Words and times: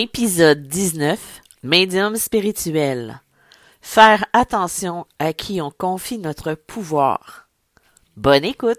Épisode 0.00 0.68
19 0.68 1.40
Médium 1.64 2.14
spirituel. 2.14 3.20
Faire 3.80 4.24
attention 4.32 5.06
à 5.18 5.32
qui 5.32 5.60
on 5.60 5.72
confie 5.72 6.18
notre 6.18 6.54
pouvoir. 6.54 7.48
Bonne 8.16 8.44
écoute. 8.44 8.78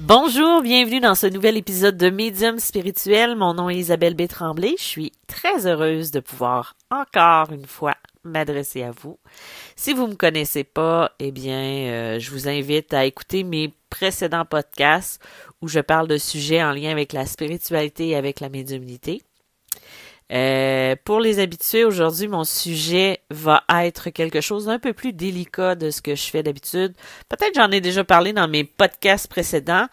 Bonjour, 0.00 0.62
bienvenue 0.62 0.98
dans 0.98 1.14
ce 1.14 1.28
nouvel 1.28 1.56
épisode 1.56 1.96
de 1.96 2.10
Médium 2.10 2.58
spirituel. 2.58 3.36
Mon 3.36 3.54
nom 3.54 3.70
est 3.70 3.76
Isabelle 3.76 4.16
B. 4.16 4.26
Tremblay. 4.26 4.74
Je 4.78 4.82
suis 4.82 5.12
très 5.28 5.68
heureuse 5.68 6.10
de 6.10 6.18
pouvoir 6.18 6.74
encore 6.90 7.52
une 7.52 7.66
fois 7.66 7.94
m'adresser 8.24 8.82
à 8.82 8.90
vous. 8.90 9.20
Si 9.76 9.92
vous 9.92 10.08
me 10.08 10.16
connaissez 10.16 10.64
pas, 10.64 11.12
eh 11.20 11.30
bien, 11.30 11.60
euh, 11.60 12.18
je 12.18 12.32
vous 12.32 12.48
invite 12.48 12.92
à 12.92 13.04
écouter 13.04 13.44
mes 13.44 13.72
précédents 13.96 14.44
podcasts 14.44 15.22
où 15.62 15.68
je 15.68 15.80
parle 15.80 16.06
de 16.06 16.18
sujets 16.18 16.62
en 16.62 16.72
lien 16.72 16.90
avec 16.90 17.14
la 17.14 17.24
spiritualité 17.24 18.08
et 18.08 18.16
avec 18.16 18.40
la 18.40 18.50
médiumnité. 18.50 19.22
Euh, 20.32 20.96
pour 21.04 21.20
les 21.20 21.38
habitués, 21.38 21.84
aujourd'hui, 21.84 22.28
mon 22.28 22.44
sujet 22.44 23.20
va 23.30 23.62
être 23.70 24.10
quelque 24.10 24.42
chose 24.42 24.66
d'un 24.66 24.78
peu 24.78 24.92
plus 24.92 25.14
délicat 25.14 25.76
de 25.76 25.90
ce 25.90 26.02
que 26.02 26.14
je 26.14 26.24
fais 26.24 26.42
d'habitude. 26.42 26.94
Peut-être 27.28 27.54
j'en 27.54 27.70
ai 27.70 27.80
déjà 27.80 28.04
parlé 28.04 28.34
dans 28.34 28.48
mes 28.48 28.64
podcasts 28.64 29.28
précédents, 29.28 29.86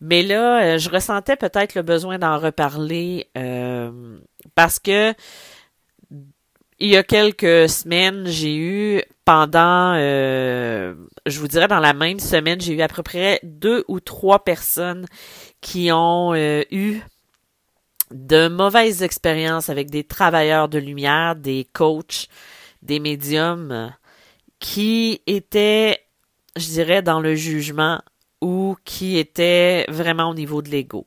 mais 0.00 0.22
là, 0.22 0.62
euh, 0.62 0.78
je 0.78 0.90
ressentais 0.90 1.36
peut-être 1.36 1.74
le 1.74 1.82
besoin 1.82 2.18
d'en 2.18 2.38
reparler 2.38 3.28
euh, 3.36 4.18
parce 4.54 4.78
que 4.78 5.14
il 6.80 6.90
y 6.90 6.96
a 6.96 7.02
quelques 7.02 7.68
semaines, 7.68 8.26
j'ai 8.26 8.54
eu 8.54 9.02
pendant, 9.28 9.94
je 9.94 11.38
vous 11.38 11.48
dirais 11.48 11.68
dans 11.68 11.80
la 11.80 11.92
même 11.92 12.18
semaine, 12.18 12.58
j'ai 12.62 12.72
eu 12.72 12.80
à 12.80 12.88
peu 12.88 13.02
près 13.02 13.40
deux 13.42 13.84
ou 13.86 14.00
trois 14.00 14.42
personnes 14.42 15.04
qui 15.60 15.90
ont 15.92 16.34
eu 16.34 17.02
de 18.10 18.48
mauvaises 18.48 19.02
expériences 19.02 19.68
avec 19.68 19.90
des 19.90 20.02
travailleurs 20.02 20.70
de 20.70 20.78
lumière, 20.78 21.36
des 21.36 21.68
coachs, 21.74 22.28
des 22.80 23.00
médiums 23.00 23.92
qui 24.60 25.20
étaient, 25.26 25.98
je 26.56 26.64
dirais, 26.68 27.02
dans 27.02 27.20
le 27.20 27.34
jugement 27.34 28.00
ou 28.40 28.76
qui 28.86 29.18
étaient 29.18 29.84
vraiment 29.90 30.30
au 30.30 30.34
niveau 30.34 30.62
de 30.62 30.70
l'ego. 30.70 31.06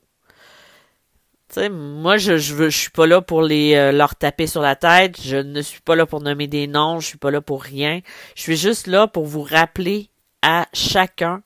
Moi, 1.72 2.18
je, 2.18 2.38
je, 2.38 2.54
veux, 2.56 2.70
je 2.70 2.78
suis 2.78 2.90
pas 2.90 3.08
là 3.08 3.22
pour 3.22 3.42
les 3.42 3.76
euh, 3.76 3.92
leur 3.92 4.16
taper 4.16 4.48
sur 4.48 4.62
la 4.62 4.76
tête. 4.76 5.22
Je 5.22 5.38
ne 5.38 5.62
suis 5.62 5.82
pas 5.82 5.96
là 5.96 6.06
pour 6.06 6.22
nommer 6.22 6.48
des 6.48 6.68
noms. 6.68 7.00
Je 7.00 7.08
suis 7.08 7.18
pas 7.18 7.32
là 7.32 7.42
pour 7.42 7.64
rien. 7.64 8.02
Je 8.36 8.42
suis 8.42 8.58
juste 8.58 8.88
là 8.88 9.08
pour 9.08 9.26
vous 9.26 9.44
rappeler 9.44 10.10
à 10.42 10.68
chacun. 10.74 11.44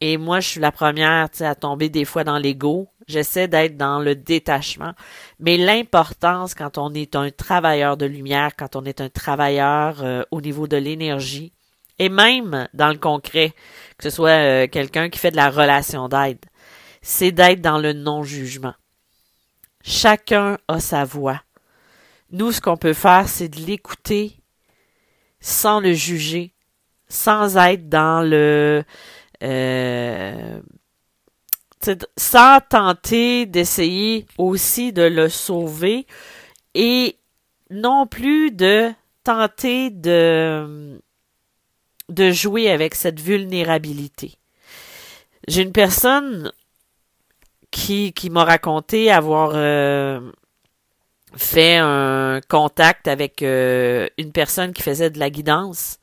Et 0.00 0.16
moi, 0.18 0.40
je 0.40 0.48
suis 0.48 0.60
la 0.60 0.72
première, 0.72 1.28
à 1.40 1.54
tomber 1.54 1.88
des 1.88 2.04
fois 2.04 2.24
dans 2.24 2.38
l'ego. 2.38 2.88
J'essaie 3.06 3.48
d'être 3.48 3.76
dans 3.76 4.00
le 4.00 4.14
détachement. 4.14 4.92
Mais 5.38 5.56
l'importance 5.56 6.54
quand 6.54 6.78
on 6.78 6.92
est 6.94 7.16
un 7.16 7.30
travailleur 7.30 7.96
de 7.96 8.06
lumière, 8.06 8.56
quand 8.56 8.76
on 8.76 8.84
est 8.84 9.00
un 9.00 9.08
travailleur 9.08 10.02
euh, 10.02 10.22
au 10.30 10.40
niveau 10.40 10.66
de 10.66 10.76
l'énergie, 10.76 11.52
et 11.98 12.08
même 12.08 12.68
dans 12.74 12.88
le 12.88 12.98
concret, 12.98 13.52
que 13.98 14.04
ce 14.04 14.10
soit 14.10 14.30
euh, 14.30 14.66
quelqu'un 14.66 15.08
qui 15.08 15.18
fait 15.18 15.30
de 15.30 15.36
la 15.36 15.50
relation 15.50 16.08
d'aide, 16.08 16.44
c'est 17.02 17.32
d'être 17.32 17.60
dans 17.60 17.78
le 17.78 17.92
non-jugement. 17.92 18.74
Chacun 19.86 20.56
a 20.66 20.80
sa 20.80 21.04
voix. 21.04 21.42
Nous, 22.30 22.52
ce 22.52 22.60
qu'on 22.62 22.78
peut 22.78 22.94
faire, 22.94 23.28
c'est 23.28 23.50
de 23.50 23.60
l'écouter 23.60 24.40
sans 25.40 25.78
le 25.78 25.92
juger, 25.92 26.54
sans 27.06 27.58
être 27.58 27.90
dans 27.90 28.26
le 28.26 28.82
euh, 29.42 30.60
sans 32.16 32.60
tenter 32.66 33.44
d'essayer 33.44 34.24
aussi 34.38 34.94
de 34.94 35.02
le 35.02 35.28
sauver 35.28 36.06
et 36.72 37.18
non 37.68 38.06
plus 38.06 38.52
de 38.52 38.90
tenter 39.22 39.90
de, 39.90 40.98
de 42.08 42.30
jouer 42.30 42.70
avec 42.70 42.94
cette 42.94 43.20
vulnérabilité. 43.20 44.38
J'ai 45.46 45.60
une 45.60 45.72
personne 45.72 46.50
qui, 47.74 48.30
m'a 48.30 48.44
raconté 48.44 49.10
avoir 49.10 49.52
euh, 49.54 50.20
fait 51.36 51.76
un 51.76 52.40
contact 52.48 53.08
avec 53.08 53.42
euh, 53.42 54.08
une 54.16 54.32
personne 54.32 54.72
qui 54.72 54.82
faisait 54.82 55.10
de 55.10 55.18
la 55.18 55.28
guidance 55.28 55.98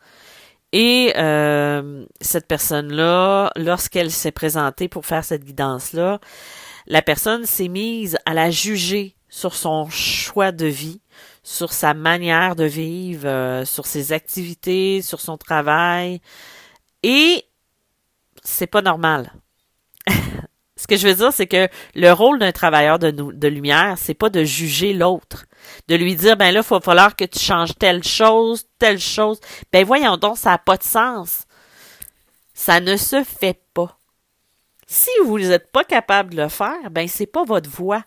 et 0.74 1.14
euh, 1.18 2.06
cette 2.22 2.48
personne-là, 2.48 3.52
lorsqu'elle 3.56 4.12
s'est 4.12 4.32
présentée 4.32 4.88
pour 4.88 5.06
faire 5.06 5.24
cette 5.24 5.44
guidance-là, 5.44 6.20
la 6.88 7.02
personne 7.02 7.46
s'est 7.46 7.68
mise 7.68 8.18
à 8.26 8.34
la 8.34 8.52
juger 8.52 9.16
sur 9.30 9.54
son 9.54 9.90
choix 9.90 10.52
de 10.52 10.66
vie, 10.66 11.02
sur 11.44 11.74
sa 11.74 11.94
manière 11.94 12.56
de 12.56 12.66
vivre, 12.66 13.64
sur 13.66 13.86
ses 13.86 14.14
activités, 14.14 15.02
sur 15.02 15.20
son 15.20 15.38
travail. 15.38 16.22
Et 17.04 17.46
c'est 18.44 18.68
pas 18.68 18.82
normal. 18.82 19.34
Ce 20.92 20.96
que 20.96 21.02
je 21.02 21.08
veux 21.08 21.16
dire, 21.16 21.32
c'est 21.32 21.48
que 21.48 21.70
le 21.96 22.12
rôle 22.12 22.38
d'un 22.38 22.52
travailleur 22.52 23.00
de, 23.00 23.12
de 23.12 23.48
lumière, 23.48 23.96
c'est 23.98 24.14
pas 24.14 24.30
de 24.30 24.44
juger 24.44 24.92
l'autre, 24.92 25.46
de 25.88 25.96
lui 25.96 26.18
dire 26.18 26.36
ben 26.36 26.52
là, 26.52 26.60
il 26.66 26.70
va 26.70 26.82
falloir 26.82 27.16
que 27.16 27.24
tu 27.24 27.40
changes 27.40 27.78
telle 27.80 28.04
chose, 28.04 28.66
telle 28.78 29.00
chose. 29.00 29.40
Ben 29.72 29.86
voyons 29.86 30.18
donc, 30.18 30.38
ça 30.38 30.50
n'a 30.50 30.58
pas 30.58 30.76
de 30.76 30.84
sens. 30.84 31.46
Ça 32.54 32.82
ne 32.82 32.98
se 32.98 33.24
fait 33.24 33.58
pas. 33.74 33.98
Si 34.86 35.10
vous 35.24 35.40
n'êtes 35.40 35.72
pas 35.72 35.86
capable 35.86 36.32
de 36.34 36.42
le 36.42 36.50
faire, 36.50 36.92
ben 36.92 37.08
c'est 37.08 37.26
pas 37.26 37.46
votre 37.46 37.70
voie 37.70 38.04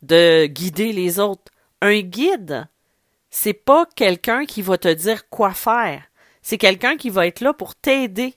de 0.00 0.46
guider 0.46 0.92
les 0.92 1.18
autres. 1.18 1.50
Un 1.82 2.02
guide, 2.02 2.68
c'est 3.30 3.52
pas 3.52 3.84
quelqu'un 3.96 4.44
qui 4.44 4.62
va 4.62 4.78
te 4.78 4.94
dire 4.94 5.28
quoi 5.28 5.50
faire. 5.50 6.04
C'est 6.44 6.58
quelqu'un 6.58 6.98
qui 6.98 7.08
va 7.08 7.26
être 7.26 7.40
là 7.40 7.54
pour 7.54 7.74
t'aider, 7.74 8.34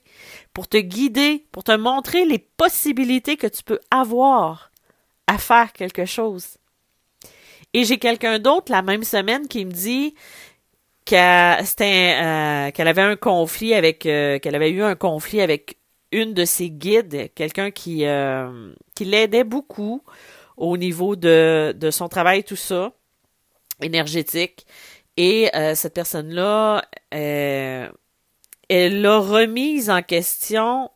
pour 0.54 0.70
te 0.70 0.78
guider, 0.78 1.46
pour 1.52 1.66
te 1.66 1.74
montrer 1.74 2.26
les 2.26 2.40
possibilités 2.40 3.36
que 3.36 3.48
tu 3.48 3.64
peux 3.64 3.82
avoir 3.92 4.72
à 5.28 5.38
faire 5.38 5.74
quelque 5.74 6.06
chose. 6.06 6.58
Et 7.74 7.84
j'ai 7.84 7.98
quelqu'un 8.00 8.40
d'autre 8.40 8.72
la 8.72 8.82
même 8.82 9.04
semaine 9.04 9.50
qui 9.50 9.66
me 9.66 9.72
dit 9.72 10.16
qu'elle 11.04 11.66
euh, 11.82 12.72
qu'elle 12.72 12.88
avait 12.88 13.02
un 13.02 13.18
conflit 13.18 13.74
avec 13.74 14.06
euh, 14.06 14.40
qu'elle 14.40 14.56
avait 14.56 14.72
eu 14.72 14.84
un 14.84 14.96
conflit 14.96 15.42
avec 15.42 15.78
une 16.14 16.34
de 16.34 16.46
ses 16.46 16.70
guides, 16.70 17.30
quelqu'un 17.36 17.72
qui 17.72 18.06
euh, 18.06 18.72
l'aidait 19.02 19.44
beaucoup 19.44 20.02
au 20.56 20.78
niveau 20.78 21.18
de, 21.18 21.76
de 21.78 21.92
son 21.92 22.08
travail 22.08 22.46
tout 22.46 22.56
ça 22.56 22.94
énergétique 23.82 24.66
et 25.18 25.50
euh, 25.56 25.74
cette 25.74 25.96
personne-là, 25.96 26.86
euh, 27.14 27.90
elle 28.70 29.06
a 29.06 29.18
remise 29.18 29.90
en 29.90 30.04
question 30.04 30.92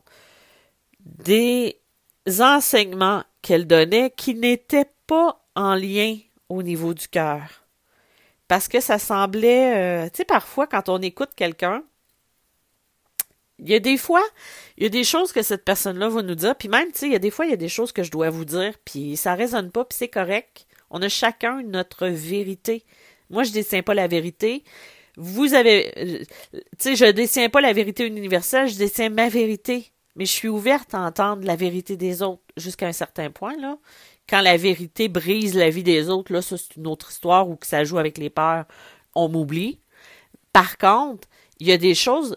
des 1.04 1.80
enseignements 2.38 3.24
qu'elle 3.42 3.66
donnait 3.66 4.12
qui 4.16 4.34
n'étaient 4.34 4.90
pas 5.08 5.44
en 5.56 5.74
lien 5.74 6.16
au 6.48 6.62
niveau 6.62 6.94
du 6.94 7.08
cœur. 7.08 7.64
Parce 8.46 8.68
que 8.68 8.80
ça 8.80 8.98
semblait, 8.98 10.04
euh, 10.04 10.10
tu 10.10 10.18
sais, 10.18 10.24
parfois 10.24 10.66
quand 10.66 10.88
on 10.88 11.02
écoute 11.02 11.30
quelqu'un, 11.34 11.82
il 13.58 13.70
y 13.70 13.74
a 13.74 13.80
des 13.80 13.96
fois, 13.96 14.22
il 14.76 14.84
y 14.84 14.86
a 14.86 14.88
des 14.88 15.04
choses 15.04 15.32
que 15.32 15.42
cette 15.42 15.64
personne-là 15.64 16.08
va 16.08 16.22
nous 16.22 16.34
dire, 16.34 16.54
puis 16.56 16.68
même, 16.68 16.90
tu 16.92 16.98
sais, 16.98 17.06
il 17.06 17.12
y 17.12 17.16
a 17.16 17.20
des 17.20 17.30
fois, 17.30 17.46
il 17.46 17.50
y 17.50 17.54
a 17.54 17.56
des 17.56 17.68
choses 17.68 17.92
que 17.92 18.02
je 18.02 18.10
dois 18.10 18.30
vous 18.30 18.44
dire, 18.44 18.74
puis 18.84 19.16
ça 19.16 19.34
résonne 19.34 19.70
pas, 19.70 19.84
puis 19.84 19.96
c'est 19.98 20.08
correct. 20.08 20.66
On 20.90 21.00
a 21.02 21.08
chacun 21.08 21.62
notre 21.62 22.06
vérité. 22.06 22.84
Moi, 23.32 23.42
je 23.42 23.50
détiens 23.52 23.82
pas 23.82 23.94
la 23.94 24.06
vérité. 24.06 24.62
Vous 25.16 25.54
avez, 25.54 25.92
tu 26.78 26.96
sais, 26.96 26.96
je 26.96 27.10
détiens 27.10 27.48
pas 27.48 27.60
la 27.60 27.72
vérité 27.72 28.06
universelle, 28.06 28.68
je 28.68 28.76
détiens 28.76 29.08
ma 29.08 29.28
vérité. 29.28 29.92
Mais 30.14 30.26
je 30.26 30.30
suis 30.30 30.48
ouverte 30.48 30.94
à 30.94 31.00
entendre 31.00 31.44
la 31.46 31.56
vérité 31.56 31.96
des 31.96 32.22
autres 32.22 32.42
jusqu'à 32.58 32.86
un 32.86 32.92
certain 32.92 33.30
point, 33.30 33.56
là. 33.56 33.78
Quand 34.28 34.42
la 34.42 34.56
vérité 34.56 35.08
brise 35.08 35.54
la 35.56 35.70
vie 35.70 35.82
des 35.82 36.08
autres, 36.08 36.32
là, 36.32 36.42
ça, 36.42 36.56
c'est 36.56 36.76
une 36.76 36.86
autre 36.86 37.10
histoire 37.10 37.48
ou 37.48 37.56
que 37.56 37.66
ça 37.66 37.82
joue 37.82 37.98
avec 37.98 38.18
les 38.18 38.30
peurs, 38.30 38.66
on 39.14 39.28
m'oublie. 39.28 39.80
Par 40.52 40.76
contre, 40.78 41.28
il 41.58 41.66
y 41.66 41.72
a 41.72 41.78
des 41.78 41.94
choses, 41.94 42.36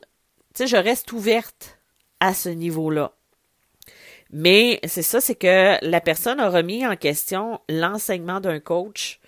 tu 0.53 0.63
sais, 0.63 0.67
je 0.67 0.77
reste 0.77 1.11
ouverte 1.11 1.79
à 2.21 2.33
ce 2.33 2.49
niveau-là. 2.49 3.13
Mais 4.31 4.79
c'est 4.85 5.03
ça, 5.03 5.21
c'est 5.21 5.35
que 5.35 5.77
la 5.85 6.01
personne 6.01 6.39
a 6.39 6.49
remis 6.49 6.85
en 6.87 6.95
question 6.95 7.59
l'enseignement 7.69 8.39
d'un 8.39 8.59
coach 8.59 9.19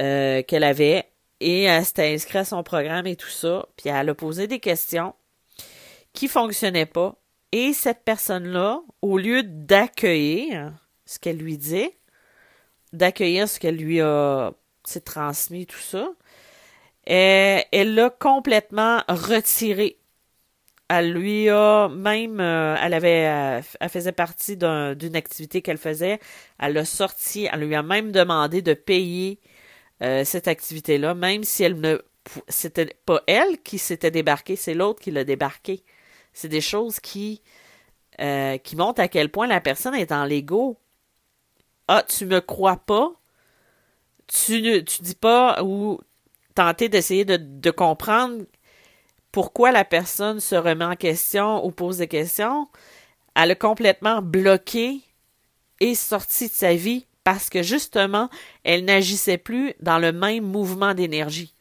euh, 0.00 0.42
qu'elle 0.42 0.64
avait 0.64 1.06
et 1.40 1.64
elle 1.64 1.84
s'était 1.84 2.14
inscrite 2.14 2.36
à 2.36 2.44
son 2.44 2.62
programme 2.62 3.06
et 3.06 3.16
tout 3.16 3.28
ça. 3.28 3.66
Puis 3.76 3.88
elle 3.90 4.08
a 4.08 4.14
posé 4.14 4.46
des 4.46 4.60
questions 4.60 5.14
qui 6.12 6.28
fonctionnaient 6.28 6.86
pas. 6.86 7.16
Et 7.52 7.72
cette 7.72 8.04
personne-là, 8.04 8.80
au 9.02 9.18
lieu 9.18 9.42
d'accueillir 9.42 10.72
ce 11.04 11.18
qu'elle 11.18 11.38
lui 11.38 11.58
dit, 11.58 11.90
d'accueillir 12.92 13.48
ce 13.48 13.58
qu'elle 13.58 13.76
lui 13.76 14.00
a 14.00 14.52
transmis, 15.04 15.66
tout 15.66 15.78
ça, 15.78 16.08
elle 17.04 17.94
l'a 17.94 18.10
complètement 18.10 19.02
retiré 19.08 19.98
Elle 20.88 21.12
lui 21.12 21.48
a 21.48 21.88
même, 21.88 22.40
euh, 22.40 22.76
elle 22.80 22.94
avait, 22.94 23.62
euh, 23.62 23.88
faisait 23.88 24.12
partie 24.12 24.56
d'une 24.56 25.16
activité 25.16 25.62
qu'elle 25.62 25.78
faisait. 25.78 26.20
Elle 26.58 26.74
l'a 26.74 26.84
sorti, 26.84 27.48
elle 27.52 27.60
lui 27.60 27.74
a 27.74 27.82
même 27.82 28.12
demandé 28.12 28.62
de 28.62 28.74
payer 28.74 29.38
euh, 30.02 30.24
cette 30.24 30.48
activité-là, 30.48 31.14
même 31.14 31.44
si 31.44 31.62
elle 31.62 31.80
ne, 31.80 31.98
c'était 32.48 32.96
pas 33.06 33.22
elle 33.26 33.60
qui 33.62 33.78
s'était 33.78 34.10
débarquée, 34.10 34.56
c'est 34.56 34.74
l'autre 34.74 35.00
qui 35.00 35.10
l'a 35.10 35.24
débarqué. 35.24 35.82
C'est 36.32 36.48
des 36.48 36.60
choses 36.60 37.00
qui, 37.00 37.42
qui 38.62 38.76
montrent 38.76 39.00
à 39.00 39.08
quel 39.08 39.30
point 39.30 39.46
la 39.46 39.60
personne 39.60 39.94
est 39.94 40.12
en 40.12 40.24
l'ego. 40.24 40.76
Ah, 41.88 42.04
tu 42.06 42.26
me 42.26 42.40
crois 42.40 42.76
pas? 42.76 43.12
Tu 44.28 44.62
ne, 44.62 44.78
tu 44.78 45.02
dis 45.02 45.16
pas 45.16 45.62
ou 45.64 45.98
tenter 46.54 46.88
d'essayer 46.88 47.24
de, 47.24 47.36
de 47.36 47.70
comprendre 47.70 48.44
pourquoi 49.32 49.72
la 49.72 49.84
personne 49.84 50.40
se 50.40 50.54
remet 50.54 50.84
en 50.84 50.96
question 50.96 51.64
ou 51.64 51.70
pose 51.70 51.98
des 51.98 52.08
questions, 52.08 52.68
elle 53.34 53.52
a 53.52 53.54
complètement 53.54 54.22
bloqué 54.22 55.00
et 55.78 55.94
sorti 55.94 56.48
de 56.48 56.52
sa 56.52 56.74
vie 56.74 57.06
parce 57.24 57.50
que 57.50 57.62
justement, 57.62 58.30
elle 58.64 58.84
n'agissait 58.84 59.38
plus 59.38 59.74
dans 59.80 59.98
le 59.98 60.12
même 60.12 60.44
mouvement 60.44 60.94
d'énergie. 60.94 61.54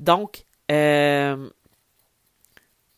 Donc, 0.00 0.44
euh, 0.70 1.48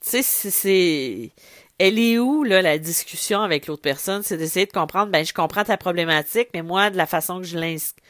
tu 0.01 0.23
sais, 0.23 0.23
c'est. 0.23 1.33
Elle 1.79 1.99
est 1.99 2.19
où, 2.19 2.45
là, 2.45 2.63
la 2.63 2.79
discussion 2.79 3.41
avec 3.41 3.67
l'autre 3.67 3.83
personne? 3.83 4.23
C'est 4.23 4.37
d'essayer 4.37 4.67
de 4.67 4.73
comprendre, 4.73 5.11
ben, 5.11 5.25
je 5.25 5.33
comprends 5.33 5.65
ta 5.65 5.77
problématique, 5.77 6.49
mais 6.55 6.63
moi, 6.63 6.91
de 6.91 6.97
la 6.97 7.07
façon 7.07 7.39
que 7.39 7.45
je 7.45 7.59
l'inscris, 7.59 8.01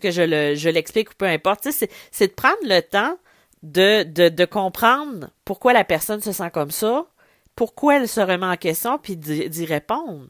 que 0.00 0.10
je 0.10 0.22
le, 0.22 0.54
je 0.54 0.68
l'explique 0.68 1.10
ou 1.10 1.14
peu 1.14 1.26
importe, 1.26 1.64
sais, 1.70 1.88
c'est 2.10 2.28
de 2.28 2.32
prendre 2.34 2.58
le 2.62 2.80
temps 2.82 3.16
de, 3.62 4.02
de, 4.02 4.28
de 4.28 4.44
comprendre 4.44 5.30
pourquoi 5.46 5.72
la 5.72 5.84
personne 5.84 6.20
se 6.20 6.32
sent 6.32 6.50
comme 6.52 6.70
ça, 6.70 7.06
pourquoi 7.54 7.96
elle 7.96 8.08
se 8.08 8.20
remet 8.20 8.46
en 8.46 8.56
question, 8.56 8.98
puis 8.98 9.16
d'y 9.16 9.64
répondre. 9.64 10.28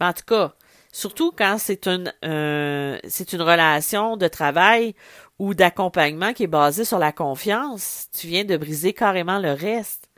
Ben, 0.00 0.08
en 0.08 0.12
tout 0.12 0.24
cas, 0.26 0.54
surtout 0.92 1.32
quand 1.32 1.56
c'est 1.58 1.86
une 1.86 2.12
euh, 2.24 2.98
c'est 3.08 3.32
une 3.32 3.42
relation 3.42 4.16
de 4.16 4.28
travail 4.28 4.94
ou 5.38 5.54
d'accompagnement 5.54 6.32
qui 6.32 6.44
est 6.44 6.46
basée 6.46 6.84
sur 6.84 6.98
la 6.98 7.12
confiance, 7.12 8.08
tu 8.18 8.26
viens 8.28 8.44
de 8.44 8.56
briser 8.56 8.92
carrément 8.92 9.38
le 9.38 9.52
reste. 9.52 10.08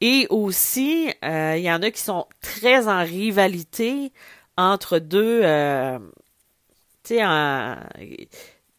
Et 0.00 0.26
aussi, 0.30 1.10
euh, 1.24 1.54
il 1.56 1.62
y 1.64 1.70
en 1.72 1.82
a 1.82 1.90
qui 1.90 2.00
sont 2.00 2.26
très 2.40 2.86
en 2.88 3.02
rivalité 3.04 4.12
entre 4.56 4.98
deux. 4.98 5.40
Euh, 5.44 5.98
tu 7.04 7.16
sais, 7.16 7.22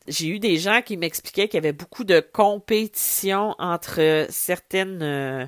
j'ai 0.07 0.27
eu 0.27 0.39
des 0.39 0.57
gens 0.57 0.81
qui 0.81 0.97
m'expliquaient 0.97 1.47
qu'il 1.47 1.57
y 1.57 1.59
avait 1.59 1.73
beaucoup 1.73 2.03
de 2.03 2.19
compétition 2.19 3.55
entre 3.59 4.27
certaines 4.29 5.01
euh, 5.03 5.45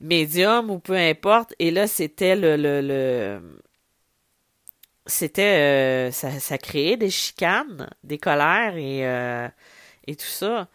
médiums 0.00 0.70
ou 0.70 0.78
peu 0.80 0.94
importe. 0.96 1.54
Et 1.58 1.70
là, 1.70 1.86
c'était 1.86 2.36
le, 2.36 2.56
le, 2.56 3.40
c'était 5.10 6.10
euh, 6.10 6.10
ça, 6.10 6.58
créait 6.58 6.96
des 6.96 7.10
chicanes, 7.10 7.90
des 8.04 8.18
colères 8.18 8.76
et, 8.76 9.06
euh, 9.06 9.48
et 10.06 10.16
tout 10.16 10.26
ça. 10.26 10.68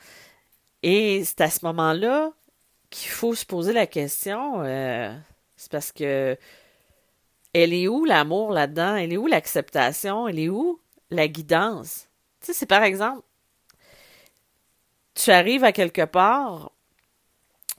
Et 0.83 1.23
c'est 1.25 1.41
à 1.41 1.49
ce 1.49 1.65
moment-là 1.65 2.31
qu'il 2.89 3.09
faut 3.09 3.35
se 3.35 3.45
poser 3.45 3.73
la 3.73 3.87
question. 3.87 4.63
c'est 5.55 5.71
parce 5.71 5.91
que 5.91 6.37
elle 7.53 7.73
est 7.73 7.87
où 7.87 8.05
l'amour 8.05 8.51
là-dedans? 8.51 8.95
Elle 8.95 9.13
est 9.13 9.17
où 9.17 9.27
l'acceptation? 9.27 10.27
Elle 10.27 10.39
est 10.39 10.49
où 10.49 10.79
la 11.09 11.27
guidance? 11.27 12.07
Tu 12.41 12.47
sais, 12.47 12.53
c'est 12.53 12.65
par 12.65 12.83
exemple, 12.83 13.23
tu 15.15 15.31
arrives 15.31 15.63
à 15.63 15.71
quelque 15.71 16.05
part, 16.05 16.71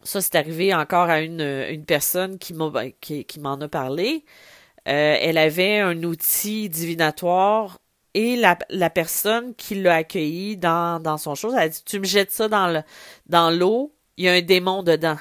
ça 0.02 0.20
c'est 0.20 0.34
arrivé 0.34 0.74
encore 0.74 1.10
à 1.10 1.20
une, 1.20 1.42
une 1.42 1.84
personne 1.84 2.38
qui 2.38 2.54
m'en 2.54 2.72
qui, 3.00 3.26
m'en 3.40 3.60
a 3.60 3.68
parlé. 3.68 4.24
Euh, 4.86 5.16
elle 5.20 5.38
avait 5.38 5.80
un 5.80 6.02
outil 6.04 6.68
divinatoire 6.68 7.78
et 8.14 8.36
la, 8.36 8.56
personne 8.88 9.54
qui 9.56 9.74
l'a 9.74 9.96
accueilli 9.96 10.56
dans, 10.56 11.18
son 11.18 11.34
chose, 11.34 11.54
elle 11.54 11.64
a 11.64 11.68
dit 11.68 11.82
Tu 11.84 11.98
me 11.98 12.04
jettes 12.04 12.30
ça 12.30 12.48
dans 12.48 12.68
le 12.68 12.82
dans 13.26 13.50
l'eau, 13.50 13.94
il 14.16 14.24
y 14.24 14.28
a 14.28 14.32
un 14.32 14.40
démon 14.40 14.82
dedans. 14.82 15.18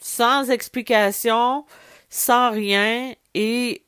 Sans 0.00 0.50
explication, 0.50 1.66
sans 2.08 2.50
rien, 2.50 3.14
et 3.34 3.84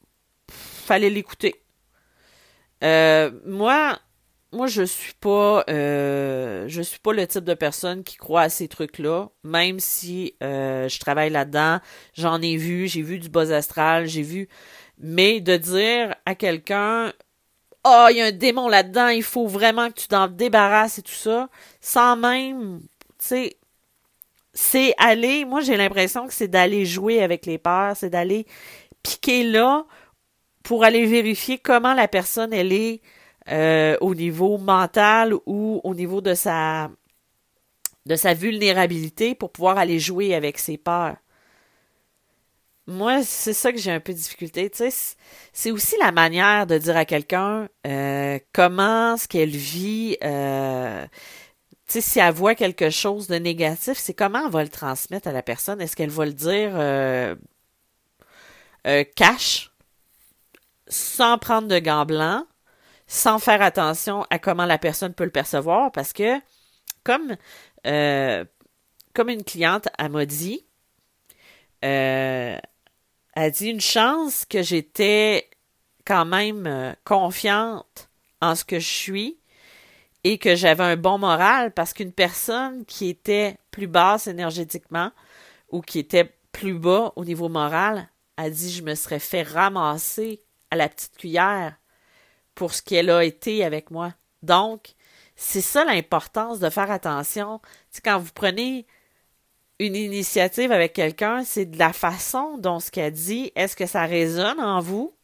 fallait 0.49 1.11
l'écouter. 1.11 1.65
Euh, 2.85 3.31
moi, 3.47 3.99
moi, 4.53 4.67
je 4.67 4.83
suis 4.83 5.15
pas, 5.15 5.65
euh, 5.71 6.65
je 6.69 6.83
suis 6.83 6.99
pas 6.99 7.13
le 7.15 7.27
type 7.27 7.45
de 7.45 7.55
personne 7.55 8.05
qui 8.05 8.17
croit 8.17 8.43
à 8.43 8.49
ces 8.51 8.69
trucs-là, 8.69 9.31
même 9.45 9.81
si 9.81 10.35
euh, 10.43 10.89
je 10.89 11.01
travaille 11.01 11.31
là-dedans, 11.31 11.81
j'en 12.15 12.41
ai 12.43 12.57
vu, 12.57 12.87
j'ai 12.87 13.03
vu 13.03 13.19
du 13.19 13.31
bas 13.31 13.51
astral, 13.51 14.07
j'ai 14.07 14.23
vu, 14.23 14.49
mais 14.99 15.41
de 15.41 15.57
dire 15.57 16.15
à 16.27 16.35
quelqu'un, 16.35 17.13
oh, 17.85 18.07
il 18.11 18.19
y 18.19 18.21
a 18.21 18.27
un 18.27 18.33
démon 18.33 18.69
là-dedans, 18.69 19.09
il 19.09 19.23
faut 19.23 19.47
vraiment 19.47 19.89
que 19.91 20.01
tu 20.01 20.09
t'en 20.09 20.29
débarrasses 20.29 20.99
et 20.99 21.03
tout 21.03 21.13
ça, 21.13 21.49
sans 21.81 22.17
même, 22.17 22.81
tu 23.19 23.27
sais, 23.27 23.57
c'est 24.55 24.95
aller, 24.99 25.47
moi 25.47 25.63
j'ai 25.63 25.79
l'impression 25.79 26.27
que 26.27 26.35
c'est 26.35 26.49
d'aller 26.49 26.85
jouer 26.85 27.23
avec 27.23 27.47
les 27.47 27.57
peurs, 27.59 27.97
c'est 27.97 28.11
d'aller 28.11 28.47
piquer 29.03 29.45
là 29.45 29.87
pour 30.63 30.85
aller 30.85 31.07
vérifier 31.07 31.59
comment 31.59 31.95
la 31.95 32.07
personne 32.07 32.53
elle 32.53 32.73
est 32.73 33.01
euh, 33.51 33.97
au 34.01 34.15
niveau 34.15 34.59
mental 34.59 35.35
ou 35.47 35.81
au 35.85 35.95
niveau 35.95 36.21
de 36.21 36.35
sa 36.35 36.91
de 38.07 38.17
sa 38.17 38.35
vulnérabilité 38.35 39.35
pour 39.35 39.53
pouvoir 39.53 39.79
aller 39.79 39.99
jouer 40.01 40.35
avec 40.35 40.59
ses 40.59 40.77
peurs. 40.77 41.17
Moi, 42.89 43.23
c'est 43.23 43.53
ça 43.53 43.73
que 43.73 43.79
j'ai 43.79 43.93
un 43.93 44.01
peu 44.01 44.13
de 44.13 44.19
difficulté. 44.19 44.71
C'est 45.53 45.71
aussi 45.71 45.95
la 46.01 46.11
manière 46.11 46.67
de 46.67 46.79
dire 46.79 46.97
à 46.97 47.05
quelqu'un 47.05 47.69
euh, 47.87 48.41
comment 48.53 49.17
ce 49.17 49.29
qu'elle 49.29 49.51
vit. 49.51 50.17
Euh, 50.25 51.07
si 51.87 52.19
elle 52.19 52.35
voit 52.35 52.57
quelque 52.57 52.91
chose 52.91 53.29
de 53.29 53.37
négatif, 53.37 53.99
c'est 53.99 54.15
comment 54.15 54.47
elle 54.47 54.53
va 54.53 54.65
le 54.65 54.69
transmettre 54.69 55.29
à 55.29 55.33
la 55.33 55.43
personne? 55.43 55.81
Est-ce 55.81 55.95
qu'elle 55.95 56.11
va 56.11 56.25
le 56.27 56.33
dire 56.33 56.73
euh, 58.87 59.05
cash 59.15 59.71
sans 60.89 61.39
prendre 61.39 61.69
de 61.69 61.79
gants 61.79 62.05
blancs, 62.05 62.45
sans 63.13 63.39
faire 63.39 63.61
attention 63.61 64.25
à 64.31 64.39
comment 64.39 64.65
la 64.65 64.79
personne 64.79 65.13
peut 65.13 65.25
le 65.25 65.31
percevoir, 65.31 65.93
parce 65.93 66.15
que 66.15 66.41
comme 67.05 67.37
euh, 67.87 68.43
comme 69.13 69.29
une 69.29 69.45
cliente 69.45 69.87
a 69.99 70.09
m'a 70.09 70.25
dit, 70.25 70.65
euh, 71.85 72.57
a 73.35 73.51
dit 73.51 73.69
une 73.69 73.83
chance 73.83 74.47
que 74.47 74.63
j'étais 74.63 75.51
quand 76.07 76.25
même 76.25 76.67
euh, 76.67 76.95
confiante 77.05 78.09
en 78.41 78.55
ce 78.55 78.65
que 78.65 78.79
je 78.79 78.89
suis 78.89 79.39
et 80.25 80.39
que 80.39 80.57
j'avais 80.57 80.85
un 80.85 80.97
bon 80.97 81.19
moral 81.19 81.71
parce 81.71 81.93
qu'une 81.93 82.13
personne 82.13 82.87
qui 82.87 83.11
était 83.11 83.59
plus 83.71 83.89
basse 83.89 84.27
énergétiquement 84.27 85.11
ou 85.71 85.83
qui 85.83 85.99
était 85.99 86.35
plus 86.51 86.79
bas 86.79 87.13
au 87.17 87.27
niveau 87.27 87.51
moral 87.51 88.09
a 88.39 88.49
dit 88.49 88.73
je 88.73 88.83
me 88.83 88.95
serais 88.95 89.19
fait 89.19 89.43
ramasser 89.43 90.43
à 90.71 90.77
la 90.77 90.89
petite 90.89 91.19
cuillère 91.19 91.77
pour 92.55 92.75
ce 92.75 92.83
qu'elle 92.83 93.11
a 93.11 93.25
été 93.25 93.65
avec 93.65 93.91
moi. 93.91 94.15
Donc, 94.43 94.95
c'est 95.37 95.61
ça 95.61 95.85
l'importance 95.85 96.59
de 96.59 96.71
faire 96.71 96.91
attention. 96.91 97.61
C'est 97.91 98.05
quand 98.05 98.19
vous 98.19 98.33
prenez 98.35 98.87
une 99.79 99.97
initiative 99.97 100.71
avec 100.73 100.93
quelqu'un, 100.93 101.45
c'est 101.45 101.67
de 101.67 101.79
la 101.79 101.93
façon 101.93 102.59
dont 102.59 102.81
ce 102.81 102.91
qu'elle 102.91 103.13
dit, 103.13 103.53
est-ce 103.57 103.77
que 103.77 103.87
ça 103.87 104.05
résonne 104.05 104.61
en 104.61 104.81
vous? 104.81 105.15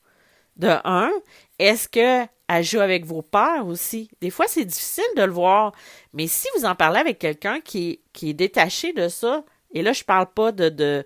De 0.57 0.75
un, 0.85 1.13
est-ce 1.61 1.89
que 1.89 2.27
elle 2.49 2.65
joue 2.65 2.81
avec 2.81 3.05
vos 3.05 3.23
peurs 3.23 3.67
aussi? 3.67 4.11
Des 4.21 4.31
fois, 4.31 4.47
c'est 4.49 4.65
difficile 4.65 5.05
de 5.17 5.23
le 5.23 5.31
voir, 5.31 5.73
mais 6.13 6.27
si 6.27 6.49
vous 6.57 6.65
en 6.65 6.75
parlez 6.75 6.99
avec 6.99 7.19
quelqu'un 7.19 7.61
qui, 7.61 8.01
est 8.23 8.33
détaché 8.33 8.93
de 8.93 9.09
ça, 9.09 9.45
et 9.71 9.83
là, 9.83 9.93
je 9.93 10.03
parle 10.03 10.27
pas 10.33 10.51
de 10.51 11.05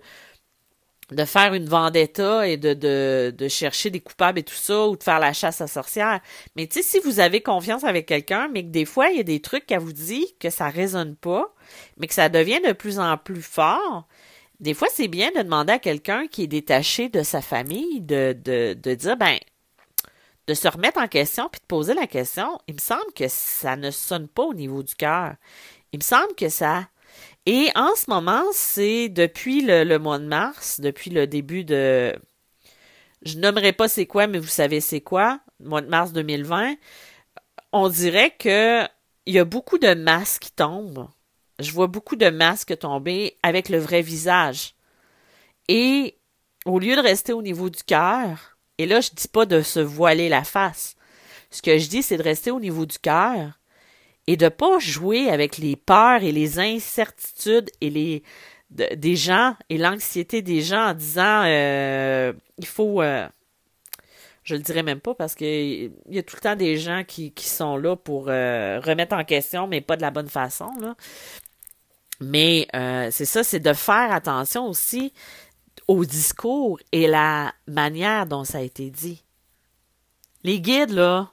de 1.13 1.25
faire 1.25 1.53
une 1.53 1.67
vendetta 1.67 2.47
et 2.47 2.57
de, 2.57 2.73
de, 2.73 3.47
chercher 3.47 3.89
des 3.89 3.99
coupables 3.99 4.39
et 4.39 4.43
tout 4.43 4.55
ça, 4.55 4.87
ou 4.87 4.97
de 4.97 5.03
faire 5.03 5.19
la 5.19 5.33
chasse 5.33 5.61
à 5.61 5.67
sorcières. 5.67 6.19
Mais 6.55 6.67
tu 6.67 6.81
sais, 6.81 6.83
si 6.83 6.99
vous 6.99 7.19
avez 7.19 7.41
confiance 7.41 7.83
avec 7.83 8.05
quelqu'un, 8.05 8.49
mais 8.51 8.63
que 8.63 8.69
des 8.69 8.85
fois, 8.85 9.09
il 9.09 9.17
y 9.17 9.19
a 9.19 9.23
des 9.23 9.41
trucs 9.41 9.65
qu'elle 9.65 9.79
vous 9.79 9.93
dit 9.93 10.35
que 10.39 10.49
ça 10.49 10.69
résonne 10.69 11.15
pas, 11.15 11.53
mais 11.97 12.07
que 12.07 12.13
ça 12.13 12.29
devient 12.29 12.61
de 12.65 12.73
plus 12.73 12.99
en 12.99 13.17
plus 13.17 13.41
fort, 13.41 14.07
des 14.59 14.73
fois, 14.73 14.87
c'est 14.91 15.07
bien 15.07 15.29
de 15.35 15.41
demander 15.41 15.73
à 15.73 15.79
quelqu'un 15.79 16.27
qui 16.27 16.43
est 16.43 16.47
détaché 16.47 17.09
de 17.09 17.23
sa 17.23 17.41
famille 17.41 18.01
de, 18.01 18.37
de, 18.43 18.73
de 18.73 18.95
dire, 18.95 19.17
ben, 19.17 19.37
de 20.47 20.53
se 20.53 20.67
remettre 20.67 20.99
en 20.99 21.07
question 21.07 21.49
puis 21.51 21.59
de 21.59 21.65
poser 21.65 21.93
la 21.93 22.07
question. 22.07 22.59
Il 22.67 22.75
me 22.75 22.79
semble 22.79 23.11
que 23.15 23.25
ça 23.27 23.75
ne 23.75 23.91
sonne 23.91 24.27
pas 24.27 24.43
au 24.43 24.53
niveau 24.53 24.83
du 24.83 24.95
cœur. 24.95 25.35
Il 25.91 25.99
me 25.99 26.03
semble 26.03 26.33
que 26.35 26.49
ça 26.49 26.87
et 27.45 27.69
en 27.75 27.95
ce 27.95 28.09
moment, 28.09 28.43
c'est 28.53 29.09
depuis 29.09 29.61
le, 29.61 29.97
mois 29.97 30.19
de 30.19 30.25
mars, 30.25 30.79
depuis 30.79 31.09
le 31.09 31.27
début 31.27 31.63
de... 31.63 32.15
Je 33.23 33.37
nommerai 33.37 33.73
pas 33.73 33.87
c'est 33.87 34.05
quoi, 34.05 34.27
mais 34.27 34.39
vous 34.39 34.47
savez 34.47 34.81
c'est 34.81 35.01
quoi, 35.01 35.39
mois 35.59 35.81
de 35.81 35.87
mars 35.87 36.11
2020, 36.13 36.75
on 37.71 37.89
dirait 37.89 38.31
que 38.37 38.83
il 39.25 39.33
y 39.33 39.39
a 39.39 39.45
beaucoup 39.45 39.77
de 39.77 39.93
masques 39.93 40.43
qui 40.43 40.51
tombent 40.51 41.07
je 41.59 41.71
vois 41.71 41.87
beaucoup 41.87 42.15
de 42.15 42.29
masques 42.29 42.77
tomber 42.77 43.37
avec 43.43 43.69
le 43.69 43.77
vrai 43.77 44.01
visage. 44.01 44.75
Et 45.67 46.17
au 46.65 46.79
lieu 46.79 46.95
de 46.95 47.01
rester 47.01 47.33
au 47.33 47.41
niveau 47.41 47.69
du 47.69 47.83
cœur, 47.83 48.57
et 48.77 48.85
là, 48.85 49.01
je 49.01 49.11
dis 49.11 49.27
pas 49.27 49.45
de 49.45 49.61
se 49.61 49.79
voiler 49.79 50.29
la 50.29 50.43
face. 50.43 50.95
Ce 51.51 51.61
que 51.61 51.77
je 51.77 51.87
dis, 51.87 52.03
c'est 52.03 52.17
de 52.17 52.23
rester 52.23 52.51
au 52.51 52.59
niveau 52.59 52.85
du 52.85 52.97
cœur 52.99 53.59
et 54.27 54.37
de 54.37 54.49
pas 54.49 54.79
jouer 54.79 55.29
avec 55.29 55.57
les 55.57 55.75
peurs 55.75 56.23
et 56.23 56.31
les 56.31 56.59
incertitudes 56.59 57.69
et 57.81 57.89
les 57.89 58.23
des 58.69 59.15
gens 59.15 59.55
et 59.69 59.77
l'anxiété 59.77 60.41
des 60.41 60.61
gens 60.61 60.89
en 60.89 60.93
disant 60.93 61.43
euh, 61.45 62.33
il 62.57 62.65
faut 62.65 63.01
euh, 63.03 63.27
je 64.43 64.55
le 64.55 64.61
dirais 64.61 64.81
même 64.81 64.99
pas 64.99 65.13
parce 65.13 65.35
que 65.35 65.45
il 65.45 65.91
y 66.09 66.17
a 66.17 66.23
tout 66.23 66.35
le 66.35 66.41
temps 66.41 66.55
des 66.55 66.77
gens 66.77 67.03
qui, 67.07 67.31
qui 67.31 67.47
sont 67.47 67.77
là 67.77 67.95
pour 67.95 68.29
euh, 68.29 68.79
remettre 68.79 69.15
en 69.15 69.23
question 69.23 69.67
mais 69.67 69.81
pas 69.81 69.95
de 69.95 70.01
la 70.01 70.09
bonne 70.09 70.29
façon 70.29 70.71
là. 70.81 70.95
mais 72.19 72.67
c'est 73.11 73.25
ça 73.25 73.43
c'est 73.43 73.59
de 73.59 73.73
faire 73.73 74.11
attention 74.11 74.67
aussi 74.67 75.13
au 75.87 76.03
discours 76.03 76.79
et 76.91 77.07
la 77.07 77.53
manière 77.67 78.25
dont 78.25 78.43
ça 78.43 78.57
a 78.57 78.61
été 78.61 78.89
dit 78.89 79.23
les 80.43 80.59
guides 80.59 80.91
là 80.91 81.32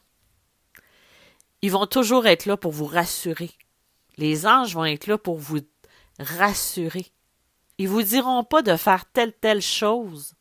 ils 1.63 1.73
vont 1.73 1.87
toujours 1.87 2.27
être 2.27 2.47
là 2.47 2.57
pour 2.57 2.73
vous 2.73 2.87
rassurer. 2.87 3.51
Les 4.17 4.47
anges 4.47 4.75
vont 4.75 4.85
être 4.85 5.07
là 5.07 5.19
pour 5.19 5.39
vous 5.39 5.61
rassurer. 6.19 7.07
Ils 7.79 7.89
vous 7.89 8.03
diront 8.03 8.45
pas 8.45 8.63
de 8.63 8.77
faire 8.77 9.07
telle 9.07 9.33
telle 9.33 9.63
chose 9.63 10.35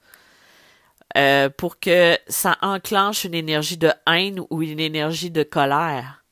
euh, 1.18 1.50
pour 1.50 1.80
que 1.80 2.18
ça 2.28 2.58
enclenche 2.62 3.24
une 3.24 3.34
énergie 3.34 3.78
de 3.78 3.92
haine 4.08 4.42
ou 4.50 4.62
une 4.62 4.80
énergie 4.80 5.32
de 5.32 5.44
colère. 5.44 6.26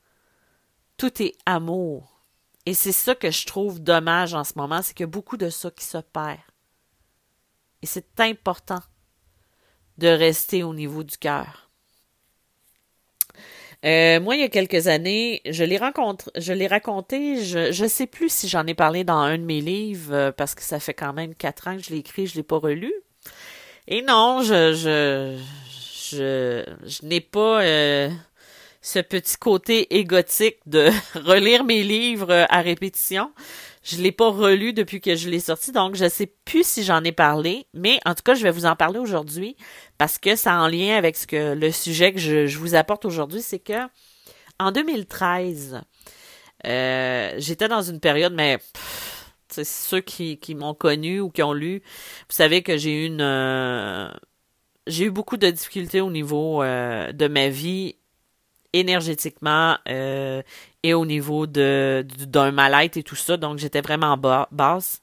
Tout 0.96 1.22
est 1.22 1.34
amour. 1.46 2.22
Et 2.66 2.74
c'est 2.74 2.92
ça 2.92 3.14
que 3.14 3.30
je 3.30 3.46
trouve 3.46 3.80
dommage 3.80 4.34
en 4.34 4.44
ce 4.44 4.52
moment, 4.56 4.82
c'est 4.82 4.92
qu'il 4.92 5.04
y 5.04 5.08
a 5.08 5.10
beaucoup 5.10 5.38
de 5.38 5.48
ça 5.48 5.70
qui 5.70 5.84
se 5.84 5.98
perd. 5.98 6.38
Et 7.80 7.86
c'est 7.86 8.20
important 8.20 8.82
de 9.96 10.08
rester 10.08 10.62
au 10.62 10.74
niveau 10.74 11.02
du 11.02 11.16
cœur. 11.16 11.67
Euh, 13.84 14.20
moi, 14.20 14.34
il 14.34 14.40
y 14.40 14.44
a 14.44 14.48
quelques 14.48 14.88
années, 14.88 15.40
je 15.48 15.62
l'ai 15.62 15.78
rencontré, 15.78 16.30
je 16.36 16.52
l'ai 16.52 16.66
raconté, 16.66 17.44
je 17.44 17.70
je 17.70 17.86
sais 17.86 18.08
plus 18.08 18.28
si 18.32 18.48
j'en 18.48 18.66
ai 18.66 18.74
parlé 18.74 19.04
dans 19.04 19.18
un 19.18 19.38
de 19.38 19.44
mes 19.44 19.60
livres 19.60 20.12
euh, 20.14 20.32
parce 20.32 20.54
que 20.56 20.62
ça 20.62 20.80
fait 20.80 20.94
quand 20.94 21.12
même 21.12 21.34
quatre 21.34 21.68
ans 21.68 21.76
que 21.76 21.82
je 21.84 21.90
l'ai 21.90 21.98
écrit, 21.98 22.26
je 22.26 22.34
l'ai 22.36 22.42
pas 22.42 22.58
relu. 22.58 22.92
Et 23.86 24.02
non, 24.02 24.42
je 24.42 24.74
je 24.74 25.38
je, 26.10 26.64
je 26.86 27.06
n'ai 27.06 27.20
pas 27.20 27.62
euh, 27.62 28.10
ce 28.80 28.98
petit 28.98 29.36
côté 29.36 29.98
égotique 29.98 30.58
de 30.66 30.90
relire 31.14 31.64
mes 31.64 31.82
livres 31.82 32.46
à 32.48 32.60
répétition. 32.60 33.32
Je 33.82 33.96
l'ai 33.96 34.12
pas 34.12 34.30
relu 34.30 34.72
depuis 34.72 35.00
que 35.00 35.14
je 35.14 35.30
l'ai 35.30 35.40
sorti, 35.40 35.72
donc 35.72 35.94
je 35.94 36.08
sais 36.08 36.26
plus 36.44 36.66
si 36.66 36.84
j'en 36.84 37.02
ai 37.04 37.12
parlé, 37.12 37.66
mais 37.74 37.98
en 38.04 38.14
tout 38.14 38.22
cas, 38.22 38.34
je 38.34 38.42
vais 38.42 38.50
vous 38.50 38.66
en 38.66 38.76
parler 38.76 38.98
aujourd'hui 38.98 39.56
parce 39.96 40.18
que 40.18 40.36
ça 40.36 40.60
en 40.60 40.68
lien 40.68 40.96
avec 40.96 41.16
ce 41.16 41.26
que 41.26 41.54
le 41.54 41.70
sujet 41.70 42.12
que 42.12 42.18
je, 42.18 42.58
vous 42.58 42.74
apporte 42.74 43.04
aujourd'hui, 43.04 43.40
c'est 43.40 43.58
que 43.58 43.86
en 44.58 44.72
2013, 44.72 45.80
euh, 46.66 47.34
j'étais 47.38 47.68
dans 47.68 47.82
une 47.82 48.00
période, 48.00 48.34
mais 48.34 48.58
ceux 49.50 50.00
qui, 50.00 50.38
m'ont 50.54 50.74
connu 50.74 51.20
ou 51.20 51.30
qui 51.30 51.42
ont 51.42 51.52
lu, 51.52 51.80
vous 52.28 52.34
savez 52.34 52.62
que 52.62 52.76
j'ai 52.76 53.04
eu 53.04 53.06
une 53.06 53.22
euh, 53.22 54.08
j'ai 54.88 55.04
eu 55.04 55.10
beaucoup 55.10 55.36
de 55.36 55.48
difficultés 55.48 56.00
au 56.00 56.10
niveau 56.10 56.62
euh, 56.62 57.12
de 57.12 57.28
ma 57.28 57.48
vie 57.48 57.96
énergétiquement 58.72 59.76
euh, 59.88 60.42
et 60.82 60.94
au 60.94 61.06
niveau 61.06 61.46
de 61.46 62.06
d'un 62.26 62.50
mal-être 62.50 62.96
et 62.96 63.02
tout 63.02 63.16
ça. 63.16 63.36
Donc 63.36 63.58
j'étais 63.58 63.80
vraiment 63.80 64.16
bas, 64.16 64.48
basse. 64.50 65.02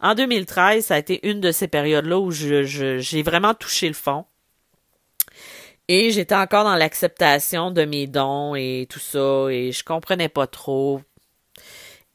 En 0.00 0.14
2013, 0.14 0.86
ça 0.86 0.94
a 0.94 0.98
été 0.98 1.26
une 1.28 1.40
de 1.40 1.50
ces 1.50 1.68
périodes-là 1.68 2.18
où 2.18 2.30
j'ai 2.30 3.22
vraiment 3.22 3.54
touché 3.54 3.88
le 3.88 3.94
fond. 3.94 4.26
Et 5.88 6.10
j'étais 6.10 6.34
encore 6.34 6.64
dans 6.64 6.76
l'acceptation 6.76 7.70
de 7.70 7.84
mes 7.84 8.06
dons 8.06 8.54
et 8.54 8.86
tout 8.88 8.98
ça, 8.98 9.48
et 9.50 9.70
je 9.70 9.84
comprenais 9.84 10.30
pas 10.30 10.46
trop. 10.46 11.02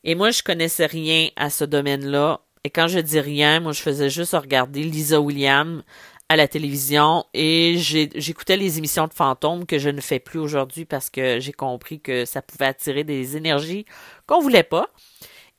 Et 0.03 0.15
moi, 0.15 0.32
je 0.32 0.41
connaissais 0.41 0.88
rien 0.88 1.29
à 1.36 1.50
ce 1.50 1.65
domaine-là. 1.65 2.41
Et 2.63 2.70
quand 2.70 2.88
je 2.88 3.00
dis 3.00 3.20
rien, 3.20 3.60
moi, 3.60 3.72
je 3.72 3.82
faisais 3.82 4.10
juste 4.10 4.34
regarder 4.34 4.84
Lisa 4.84 5.22
Williams 5.22 5.84
à 6.29 6.36
la 6.36 6.48
télévision 6.48 7.25
et 7.33 7.75
j'écoutais 7.77 8.55
les 8.55 8.77
émissions 8.77 9.07
de 9.07 9.13
fantômes 9.13 9.65
que 9.65 9.79
je 9.79 9.89
ne 9.89 10.00
fais 10.00 10.19
plus 10.19 10.38
aujourd'hui 10.38 10.86
parce 10.86 11.09
que 11.09 11.39
j'ai 11.39 11.51
compris 11.51 12.00
que 12.00 12.24
ça 12.25 12.43
pouvait 12.43 12.67
attirer 12.67 13.03
des 13.03 13.36
énergies 13.36 13.86
qu'on 14.27 14.39
voulait 14.39 14.63
pas. 14.63 14.88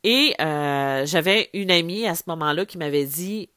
Et 0.04 0.34
euh, 0.40 1.04
j'avais 1.06 1.50
une 1.54 1.72
amie 1.72 2.06
à 2.06 2.14
ce 2.14 2.22
moment-là 2.28 2.64
qui 2.64 2.78
m'avait 2.78 3.04
dit 3.04 3.50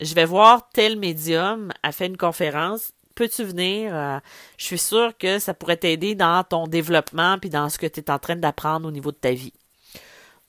Je 0.00 0.14
vais 0.14 0.24
voir 0.24 0.70
tel 0.72 0.96
médium 0.98 1.72
a 1.82 1.90
fait 1.90 2.06
une 2.06 2.16
conférence. 2.16 2.92
Peux-tu 3.16 3.42
venir? 3.44 3.94
Euh, 3.94 4.18
je 4.56 4.64
suis 4.64 4.78
sûre 4.78 5.12
que 5.18 5.40
ça 5.40 5.54
pourrait 5.54 5.76
t'aider 5.76 6.14
dans 6.14 6.44
ton 6.44 6.66
développement 6.68 7.38
puis 7.38 7.50
dans 7.50 7.68
ce 7.68 7.76
que 7.76 7.86
tu 7.86 8.00
es 8.00 8.10
en 8.10 8.18
train 8.20 8.36
d'apprendre 8.36 8.88
au 8.88 8.92
niveau 8.92 9.10
de 9.10 9.16
ta 9.16 9.32
vie. 9.32 9.52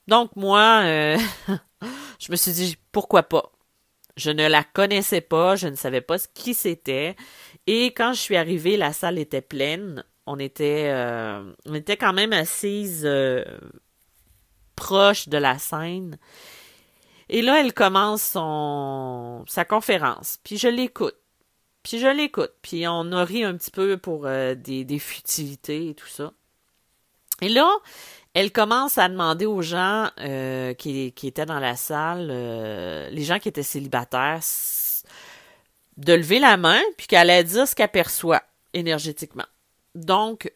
Donc 0.06 0.30
moi, 0.36 0.82
euh, 0.84 1.18
je 2.20 2.30
me 2.30 2.36
suis 2.36 2.52
dit 2.52 2.76
pourquoi 2.92 3.24
pas. 3.24 3.53
Je 4.16 4.30
ne 4.30 4.46
la 4.46 4.62
connaissais 4.62 5.20
pas, 5.20 5.56
je 5.56 5.68
ne 5.68 5.74
savais 5.74 6.00
pas 6.00 6.18
ce 6.18 6.28
qui 6.32 6.54
c'était. 6.54 7.16
Et 7.66 7.86
quand 7.86 8.12
je 8.12 8.20
suis 8.20 8.36
arrivée, 8.36 8.76
la 8.76 8.92
salle 8.92 9.18
était 9.18 9.40
pleine. 9.40 10.04
On 10.26 10.38
était, 10.38 10.90
euh, 10.92 11.52
on 11.66 11.74
était 11.74 11.96
quand 11.96 12.12
même 12.12 12.32
assise 12.32 13.02
euh, 13.04 13.44
proche 14.76 15.28
de 15.28 15.38
la 15.38 15.58
scène. 15.58 16.18
Et 17.28 17.42
là, 17.42 17.60
elle 17.60 17.74
commence 17.74 18.22
son 18.22 19.44
sa 19.48 19.64
conférence. 19.64 20.38
Puis 20.44 20.58
je 20.58 20.68
l'écoute. 20.68 21.16
Puis 21.82 21.98
je 21.98 22.08
l'écoute. 22.08 22.52
Puis 22.62 22.86
on 22.86 23.12
a 23.12 23.24
ri 23.24 23.44
un 23.44 23.56
petit 23.56 23.70
peu 23.70 23.98
pour 23.98 24.26
euh, 24.26 24.54
des, 24.54 24.84
des 24.84 24.98
futilités 24.98 25.90
et 25.90 25.94
tout 25.94 26.06
ça. 26.06 26.32
Et 27.40 27.48
là, 27.48 27.68
elle 28.34 28.50
commence 28.50 28.98
à 28.98 29.08
demander 29.08 29.46
aux 29.46 29.62
gens 29.62 30.10
euh, 30.18 30.74
qui, 30.74 31.12
étaient 31.22 31.46
dans 31.46 31.60
la 31.60 31.76
salle, 31.76 32.28
euh, 32.30 33.08
les 33.10 33.22
gens 33.22 33.38
qui 33.38 33.48
étaient 33.48 33.62
célibataires, 33.62 34.40
de 35.96 36.12
lever 36.12 36.40
la 36.40 36.56
main, 36.56 36.80
puis 36.96 37.06
qu'elle 37.06 37.30
allait 37.30 37.44
dire 37.44 37.68
ce 37.68 37.76
qu'elle 37.76 37.90
perçoit 37.90 38.42
énergétiquement. 38.72 39.46
Donc, 39.94 40.52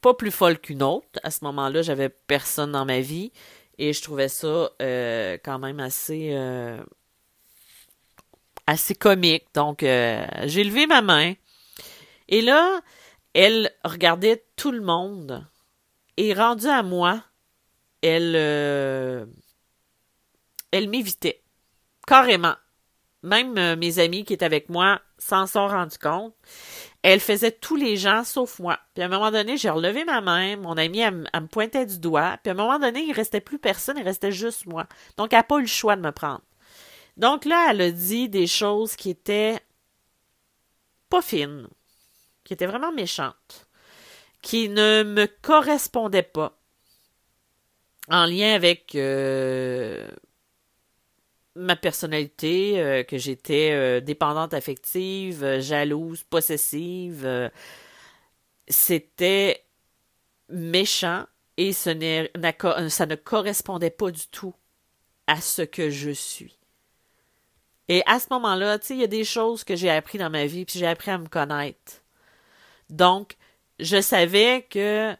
pas 0.00 0.14
plus 0.14 0.32
folle 0.32 0.58
qu'une 0.58 0.82
autre. 0.82 1.06
À 1.22 1.30
ce 1.30 1.44
moment-là, 1.44 1.82
j'avais 1.82 2.08
personne 2.08 2.72
dans 2.72 2.84
ma 2.84 3.00
vie 3.00 3.30
et 3.78 3.92
je 3.92 4.02
trouvais 4.02 4.28
ça 4.28 4.70
euh, 4.82 5.38
quand 5.44 5.60
même 5.60 5.78
assez 5.78 6.36
assez 8.66 8.96
comique. 8.96 9.44
Donc, 9.54 9.82
j'ai 9.82 10.64
levé 10.64 10.88
ma 10.88 11.02
main 11.02 11.34
et 12.28 12.42
là, 12.42 12.80
elle 13.32 13.70
regardait 13.84 14.44
tout 14.56 14.72
le 14.72 14.80
monde 14.80 15.46
et 16.16 16.34
rendue 16.34 16.68
à 16.68 16.82
moi, 16.82 17.22
elle, 18.02 18.34
euh, 18.36 19.26
elle 20.70 20.88
m'évitait. 20.88 21.42
Carrément. 22.06 22.54
Même 23.22 23.58
euh, 23.58 23.76
mes 23.76 23.98
amis 23.98 24.24
qui 24.24 24.34
étaient 24.34 24.44
avec 24.44 24.68
moi 24.68 25.00
s'en 25.18 25.46
sont 25.46 25.66
rendus 25.66 25.98
compte. 25.98 26.34
Elle 27.02 27.20
faisait 27.20 27.52
tous 27.52 27.76
les 27.76 27.96
gens 27.96 28.24
sauf 28.24 28.58
moi. 28.58 28.78
Puis 28.94 29.02
à 29.02 29.06
un 29.06 29.08
moment 29.08 29.30
donné, 29.30 29.56
j'ai 29.56 29.70
relevé 29.70 30.04
ma 30.04 30.20
main, 30.20 30.56
mon 30.56 30.76
ami, 30.76 31.00
elle, 31.00 31.14
me 31.14 31.46
pointait 31.46 31.86
du 31.86 31.98
doigt. 31.98 32.38
Puis 32.42 32.50
à 32.50 32.52
un 32.52 32.56
moment 32.56 32.78
donné, 32.78 33.02
il 33.02 33.12
restait 33.12 33.40
plus 33.40 33.58
personne, 33.58 33.96
il 33.98 34.04
restait 34.04 34.32
juste 34.32 34.66
moi. 34.66 34.86
Donc, 35.16 35.32
elle 35.32 35.38
n'a 35.40 35.44
pas 35.44 35.58
eu 35.58 35.62
le 35.62 35.66
choix 35.66 35.96
de 35.96 36.02
me 36.02 36.12
prendre. 36.12 36.42
Donc 37.16 37.44
là, 37.44 37.68
elle 37.70 37.80
a 37.80 37.90
dit 37.90 38.28
des 38.28 38.46
choses 38.46 38.94
qui 38.94 39.10
étaient 39.10 39.58
pas 41.08 41.22
fines, 41.22 41.68
qui 42.44 42.52
étaient 42.52 42.66
vraiment 42.66 42.92
méchantes 42.92 43.65
qui 44.46 44.68
ne 44.68 45.02
me 45.02 45.26
correspondait 45.42 46.22
pas 46.22 46.56
en 48.06 48.26
lien 48.26 48.54
avec 48.54 48.94
euh, 48.94 50.08
ma 51.56 51.74
personnalité, 51.74 52.80
euh, 52.80 53.02
que 53.02 53.18
j'étais 53.18 53.72
euh, 53.72 54.00
dépendante 54.00 54.54
affective, 54.54 55.58
jalouse, 55.58 56.22
possessive. 56.22 57.50
C'était 58.68 59.64
méchant 60.48 61.24
et 61.56 61.72
ça 61.72 61.94
ne 61.96 63.14
correspondait 63.16 63.90
pas 63.90 64.12
du 64.12 64.28
tout 64.28 64.54
à 65.26 65.40
ce 65.40 65.62
que 65.62 65.90
je 65.90 66.12
suis. 66.12 66.56
Et 67.88 68.04
à 68.06 68.20
ce 68.20 68.28
moment-là, 68.30 68.78
tu 68.78 68.86
sais, 68.86 68.94
il 68.94 69.00
y 69.00 69.04
a 69.04 69.08
des 69.08 69.24
choses 69.24 69.64
que 69.64 69.74
j'ai 69.74 69.90
appris 69.90 70.18
dans 70.18 70.30
ma 70.30 70.46
vie, 70.46 70.64
puis 70.64 70.78
j'ai 70.78 70.86
appris 70.86 71.10
à 71.10 71.18
me 71.18 71.26
connaître. 71.26 72.04
Donc, 72.90 73.36
je 73.78 74.00
savais 74.00 74.66
que 74.70 75.16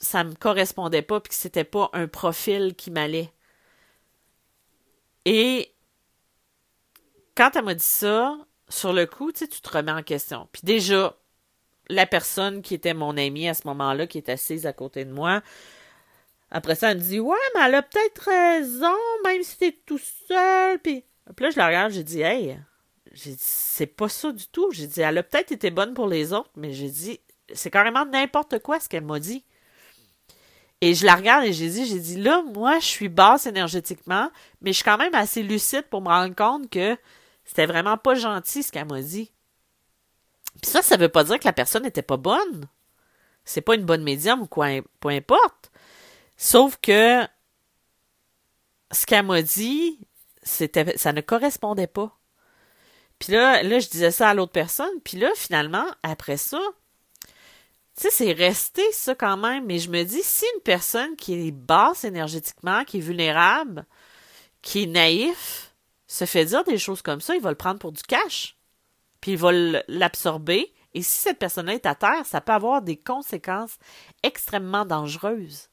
ça 0.00 0.24
me 0.24 0.34
correspondait 0.34 1.02
pas 1.02 1.20
puis 1.20 1.30
que 1.30 1.34
c'était 1.34 1.64
pas 1.64 1.90
un 1.92 2.06
profil 2.06 2.74
qui 2.76 2.90
m'allait. 2.90 3.32
Et 5.24 5.74
quand 7.34 7.50
elle 7.56 7.64
m'a 7.64 7.74
dit 7.74 7.84
ça, 7.84 8.36
sur 8.68 8.92
le 8.92 9.06
coup, 9.06 9.32
tu 9.32 9.48
te 9.48 9.70
remets 9.70 9.92
en 9.92 10.02
question. 10.02 10.48
Puis 10.52 10.62
déjà, 10.64 11.16
la 11.88 12.06
personne 12.06 12.62
qui 12.62 12.74
était 12.74 12.94
mon 12.94 13.16
amie 13.16 13.48
à 13.48 13.54
ce 13.54 13.66
moment-là, 13.66 14.06
qui 14.06 14.18
est 14.18 14.28
assise 14.28 14.66
à 14.66 14.72
côté 14.72 15.04
de 15.04 15.12
moi, 15.12 15.42
Après 16.50 16.74
ça, 16.74 16.90
elle 16.92 16.98
me 16.98 17.02
dit 17.02 17.20
Ouais, 17.20 17.36
mais 17.54 17.62
elle 17.66 17.74
a 17.74 17.82
peut-être 17.82 18.22
raison, 18.24 18.96
même 19.24 19.42
si 19.42 19.58
t'es 19.58 19.72
tout 19.86 20.00
seul. 20.28 20.78
Puis, 20.80 21.04
puis 21.36 21.44
là, 21.44 21.50
je 21.50 21.58
la 21.58 21.66
regarde, 21.66 21.92
j'ai 21.92 22.02
dit 22.04 22.22
Hey, 22.22 22.58
j'ai 23.22 23.32
dit 23.32 23.38
C'est 23.40 23.86
pas 23.86 24.08
ça 24.08 24.32
du 24.32 24.46
tout. 24.48 24.70
J'ai 24.72 24.86
dit 24.86 25.00
Elle 25.00 25.18
a 25.18 25.22
peut-être 25.22 25.52
été 25.52 25.70
bonne 25.70 25.94
pour 25.94 26.08
les 26.08 26.32
autres, 26.32 26.50
mais 26.56 26.72
j'ai 26.72 26.90
dit 26.90 27.20
C'est 27.52 27.70
carrément 27.70 28.04
n'importe 28.04 28.58
quoi 28.60 28.80
ce 28.80 28.88
qu'elle 28.88 29.04
m'a 29.04 29.20
dit. 29.20 29.44
Et 30.80 30.94
je 30.94 31.04
la 31.04 31.16
regarde 31.16 31.44
et 31.44 31.52
j'ai 31.52 31.68
dit, 31.68 31.86
j'ai 31.86 31.98
dit, 31.98 32.16
là, 32.16 32.42
moi, 32.54 32.78
je 32.78 32.86
suis 32.86 33.08
basse 33.08 33.46
énergétiquement, 33.46 34.30
mais 34.60 34.70
je 34.70 34.76
suis 34.76 34.84
quand 34.84 34.96
même 34.96 35.14
assez 35.14 35.42
lucide 35.42 35.82
pour 35.90 36.00
me 36.00 36.08
rendre 36.08 36.36
compte 36.36 36.70
que 36.70 36.96
c'était 37.44 37.66
vraiment 37.66 37.96
pas 37.96 38.14
gentil 38.14 38.62
ce 38.62 38.70
qu'elle 38.70 38.86
m'a 38.86 39.02
dit. 39.02 39.32
Puis 40.62 40.70
ça, 40.70 40.82
ça 40.82 40.96
veut 40.96 41.08
pas 41.08 41.24
dire 41.24 41.38
que 41.38 41.46
la 41.46 41.52
personne 41.52 41.82
n'était 41.82 42.02
pas 42.02 42.16
bonne. 42.16 42.68
C'est 43.44 43.60
pas 43.60 43.74
une 43.74 43.84
bonne 43.84 44.02
médium 44.02 44.42
ou 44.42 44.46
quoi, 44.46 44.68
peu 45.00 45.08
importe. 45.08 45.72
Sauf 46.36 46.78
que 46.80 47.26
ce 48.92 49.06
qu'elle 49.06 49.26
m'a 49.26 49.42
dit, 49.42 49.98
c'était, 50.42 50.96
ça 50.96 51.12
ne 51.12 51.20
correspondait 51.20 51.86
pas. 51.86 52.17
Puis 53.18 53.32
là, 53.32 53.62
là, 53.62 53.78
je 53.78 53.88
disais 53.88 54.10
ça 54.10 54.30
à 54.30 54.34
l'autre 54.34 54.52
personne. 54.52 55.00
Puis 55.04 55.18
là, 55.18 55.30
finalement, 55.34 55.86
après 56.02 56.36
ça, 56.36 56.60
tu 57.96 58.02
sais, 58.02 58.10
c'est 58.10 58.32
resté 58.32 58.82
ça 58.92 59.14
quand 59.14 59.36
même. 59.36 59.66
Mais 59.66 59.78
je 59.78 59.90
me 59.90 60.04
dis, 60.04 60.22
si 60.22 60.44
une 60.54 60.62
personne 60.62 61.16
qui 61.16 61.48
est 61.48 61.50
basse 61.50 62.04
énergétiquement, 62.04 62.84
qui 62.84 62.98
est 62.98 63.02
vulnérable, 63.02 63.86
qui 64.62 64.84
est 64.84 64.86
naïf, 64.86 65.74
se 66.06 66.24
fait 66.24 66.44
dire 66.44 66.64
des 66.64 66.78
choses 66.78 67.02
comme 67.02 67.20
ça, 67.20 67.34
il 67.34 67.42
va 67.42 67.50
le 67.50 67.56
prendre 67.56 67.78
pour 67.80 67.92
du 67.92 68.02
cash. 68.02 68.56
Puis 69.20 69.32
il 69.32 69.38
va 69.38 69.50
l'absorber. 69.88 70.72
Et 70.94 71.02
si 71.02 71.18
cette 71.18 71.38
personne-là 71.38 71.74
est 71.74 71.86
à 71.86 71.94
terre, 71.94 72.24
ça 72.24 72.40
peut 72.40 72.52
avoir 72.52 72.82
des 72.82 72.96
conséquences 72.96 73.78
extrêmement 74.22 74.84
dangereuses. 74.84 75.68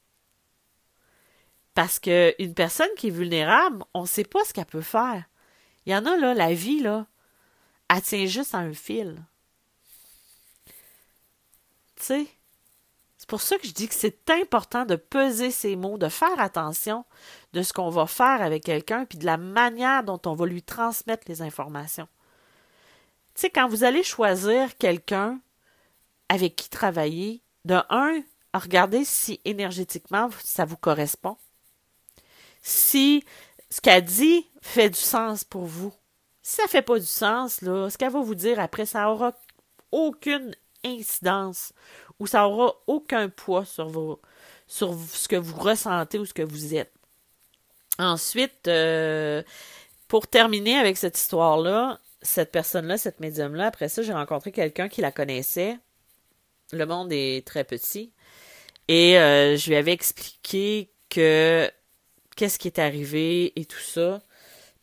Parce 1.74 2.00
qu'une 2.00 2.54
personne 2.56 2.90
qui 2.98 3.08
est 3.08 3.12
vulnérable, 3.12 3.84
on 3.94 4.02
ne 4.02 4.08
sait 4.08 4.24
pas 4.24 4.44
ce 4.46 4.54
qu'elle 4.54 4.66
peut 4.66 4.82
faire. 4.82 5.26
Il 5.86 5.92
y 5.92 5.96
en 5.96 6.06
a, 6.06 6.18
là, 6.18 6.34
la 6.34 6.54
vie, 6.54 6.80
là, 6.80 7.06
elle 7.90 8.02
tient 8.02 8.26
juste 8.26 8.56
à 8.56 8.60
un 8.60 8.74
fil. 8.74 9.24
Tu 11.96 12.04
sais? 12.04 12.28
C'est 13.18 13.30
pour 13.30 13.42
ça 13.42 13.58
que 13.58 13.66
je 13.66 13.74
dis 13.74 13.88
que 13.88 13.96
c'est 13.96 14.30
important 14.30 14.86
de 14.86 14.96
peser 14.96 15.50
ses 15.50 15.76
mots, 15.76 15.98
de 15.98 16.10
faire 16.10 16.40
attention 16.40 17.06
de 17.54 17.64
ce 17.64 17.74
qu'on 17.74 17.90
va 17.90 18.06
faire 18.06 18.42
avec 18.42 18.64
quelqu'un, 18.64 19.06
puis 19.06 19.18
de 19.18 19.26
la 19.26 19.38
manière 19.38 20.04
dont 20.04 20.22
on 20.26 20.36
va 20.36 20.46
lui 20.46 20.62
transmettre 20.62 21.24
les 21.28 21.42
informations. 21.42 22.08
Tu 23.34 23.42
sais, 23.42 23.50
quand 23.50 23.68
vous 23.68 23.84
allez 23.84 24.04
choisir 24.04 24.78
quelqu'un 24.78 25.40
avec 26.30 26.56
qui 26.56 26.70
travailler, 26.70 27.42
de 27.66 27.82
un, 27.90 28.22
regardez 28.54 29.04
si 29.04 29.42
énergétiquement 29.44 30.30
ça 30.44 30.66
vous 30.66 30.78
correspond. 30.78 31.38
Si 32.62 33.24
ce 33.70 33.82
qu'elle 33.82 34.06
dit 34.06 34.48
fait 34.62 34.90
du 34.90 35.00
sens 35.00 35.44
pour 35.44 35.66
vous. 35.66 35.94
Ça 36.48 36.68
fait 36.68 36.84
pas 36.84 37.00
du 37.00 37.08
sens, 37.08 37.62
là, 37.62 37.90
ce 37.90 37.98
qu'elle 37.98 38.12
va 38.12 38.22
vous 38.22 38.36
dire 38.36 38.60
après, 38.60 38.86
ça 38.86 39.10
aura 39.10 39.34
aucune 39.92 40.56
incidence 40.84 41.74
ou 42.20 42.28
ça 42.28 42.48
aura 42.48 42.76
aucun 42.86 43.30
poids 43.30 43.66
sur 43.66 43.88
vos 43.88 44.22
sur 44.68 44.94
ce 44.94 45.28
que 45.28 45.38
vous 45.38 45.58
ressentez 45.58 46.20
ou 46.20 46.26
ce 46.26 46.36
que 46.36 46.44
vous 46.44 46.76
êtes. 46.76 46.94
Ensuite, 47.98 48.68
euh, 48.68 49.42
pour 50.08 50.28
terminer 50.28 50.78
avec 50.78 50.98
cette 50.98 51.18
histoire-là, 51.18 52.00
cette 52.22 52.52
personne-là, 52.52 53.00
cette 53.00 53.22
médium-là, 53.22 53.66
après 53.66 53.90
ça, 53.90 54.04
j'ai 54.04 54.14
rencontré 54.14 54.52
quelqu'un 54.52 54.88
qui 54.88 55.02
la 55.02 55.12
connaissait. 55.12 55.80
Le 56.72 56.86
monde 56.86 57.12
est 57.12 57.44
très 57.48 57.64
petit. 57.64 58.14
Et 58.88 59.18
euh, 59.18 59.58
je 59.58 59.68
lui 59.68 59.78
avais 59.78 59.94
expliqué 59.94 60.92
que 61.10 61.72
qu'est-ce 62.36 62.60
qui 62.60 62.68
est 62.68 62.78
arrivé 62.78 63.60
et 63.60 63.66
tout 63.66 63.80
ça. 63.80 64.22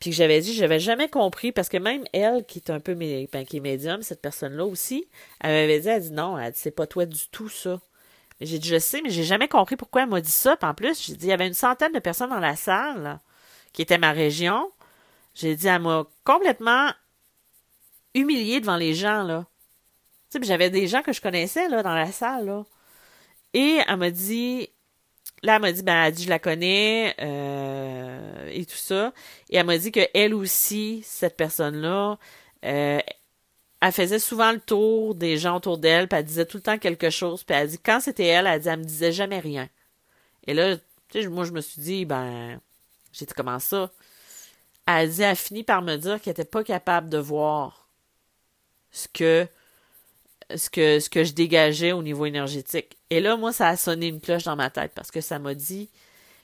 Puis 0.02 0.10
que 0.10 0.16
j'avais 0.16 0.40
dit, 0.40 0.52
j'avais 0.52 0.80
jamais 0.80 1.08
compris, 1.08 1.52
parce 1.52 1.68
que 1.68 1.76
même 1.76 2.02
elle, 2.12 2.44
qui 2.44 2.58
est 2.58 2.70
un 2.70 2.80
peu 2.80 2.96
ben, 2.96 3.28
médium, 3.62 4.02
cette 4.02 4.20
personne-là 4.20 4.66
aussi, 4.66 5.06
elle 5.38 5.52
m'avait 5.52 5.78
dit, 5.78 5.88
elle 5.88 6.02
dit 6.02 6.10
non, 6.10 6.36
elle 6.36 6.50
dit, 6.50 6.58
c'est 6.58 6.72
pas 6.72 6.88
toi 6.88 7.06
du 7.06 7.28
tout 7.28 7.48
ça. 7.48 7.80
J'ai 8.40 8.58
dit, 8.58 8.68
je 8.68 8.80
sais, 8.80 9.00
mais 9.00 9.10
j'ai 9.10 9.22
jamais 9.22 9.46
compris 9.46 9.76
pourquoi 9.76 10.02
elle 10.02 10.08
m'a 10.08 10.20
dit 10.20 10.28
ça. 10.28 10.56
Puis 10.56 10.68
en 10.68 10.74
plus, 10.74 11.00
j'ai 11.06 11.14
dit, 11.14 11.26
il 11.26 11.28
y 11.28 11.32
avait 11.32 11.46
une 11.46 11.54
centaine 11.54 11.92
de 11.92 12.00
personnes 12.00 12.30
dans 12.30 12.40
la 12.40 12.56
salle 12.56 13.20
qui 13.72 13.80
étaient 13.80 13.96
ma 13.96 14.10
région. 14.10 14.72
J'ai 15.36 15.54
dit, 15.54 15.68
elle 15.68 15.82
m'a 15.82 16.04
complètement 16.24 16.90
humiliée 18.12 18.58
devant 18.58 18.76
les 18.76 18.94
gens, 18.94 19.22
là. 19.22 19.46
Tu 20.32 20.40
sais, 20.40 20.44
j'avais 20.44 20.70
des 20.70 20.88
gens 20.88 21.02
que 21.02 21.12
je 21.12 21.20
connaissais, 21.20 21.68
là, 21.68 21.84
dans 21.84 21.94
la 21.94 22.10
salle, 22.10 22.46
là. 22.46 22.64
Et 23.54 23.78
elle 23.86 23.96
m'a 23.98 24.10
dit, 24.10 24.68
là, 25.42 25.56
elle 25.56 25.62
m'a 25.62 25.72
dit, 25.72 25.82
ben, 25.82 26.04
elle 26.04 26.12
dit, 26.14 26.24
je 26.24 26.28
la 26.28 26.38
connais, 26.38 27.14
euh, 27.20 28.48
et 28.50 28.64
tout 28.64 28.76
ça. 28.76 29.12
Et 29.50 29.56
elle 29.56 29.66
m'a 29.66 29.78
dit 29.78 29.92
que 29.92 30.00
elle 30.14 30.34
aussi, 30.34 31.02
cette 31.04 31.36
personne-là, 31.36 32.18
euh, 32.64 33.00
elle 33.80 33.92
faisait 33.92 34.18
souvent 34.20 34.52
le 34.52 34.60
tour 34.60 35.14
des 35.14 35.38
gens 35.38 35.56
autour 35.56 35.78
d'elle, 35.78 36.08
puis 36.08 36.18
elle 36.18 36.24
disait 36.24 36.46
tout 36.46 36.58
le 36.58 36.62
temps 36.62 36.78
quelque 36.78 37.10
chose. 37.10 37.42
Puis 37.44 37.56
elle 37.56 37.68
dit, 37.68 37.78
quand 37.78 38.00
c'était 38.00 38.26
elle, 38.26 38.46
elle 38.46 38.60
dit, 38.60 38.68
me 38.68 38.84
disait 38.84 39.12
jamais 39.12 39.40
rien. 39.40 39.68
Et 40.46 40.54
là, 40.54 40.76
tu 41.08 41.22
sais, 41.22 41.28
moi, 41.28 41.44
je 41.44 41.52
me 41.52 41.60
suis 41.60 41.82
dit, 41.82 42.04
ben, 42.04 42.60
j'ai 43.12 43.26
dit, 43.26 43.34
comment 43.34 43.58
ça? 43.58 43.90
Elle 44.86 45.10
dit, 45.10 45.22
elle 45.22 45.30
a 45.30 45.34
fini 45.34 45.64
par 45.64 45.82
me 45.82 45.96
dire 45.96 46.20
qu'elle 46.20 46.32
était 46.32 46.44
pas 46.44 46.64
capable 46.64 47.08
de 47.08 47.18
voir 47.18 47.88
ce 48.92 49.08
que 49.08 49.48
ce 50.56 50.70
que, 50.70 51.24
je 51.24 51.32
dégageais 51.32 51.92
au 51.92 52.02
niveau 52.02 52.26
énergétique. 52.26 52.96
Et 53.10 53.20
là, 53.20 53.36
moi, 53.36 53.52
ça 53.52 53.68
a 53.68 53.76
sonné 53.76 54.08
une 54.08 54.20
cloche 54.20 54.44
dans 54.44 54.56
ma 54.56 54.70
tête 54.70 54.92
parce 54.94 55.10
que 55.10 55.20
ça 55.20 55.38
m'a 55.38 55.54
dit 55.54 55.88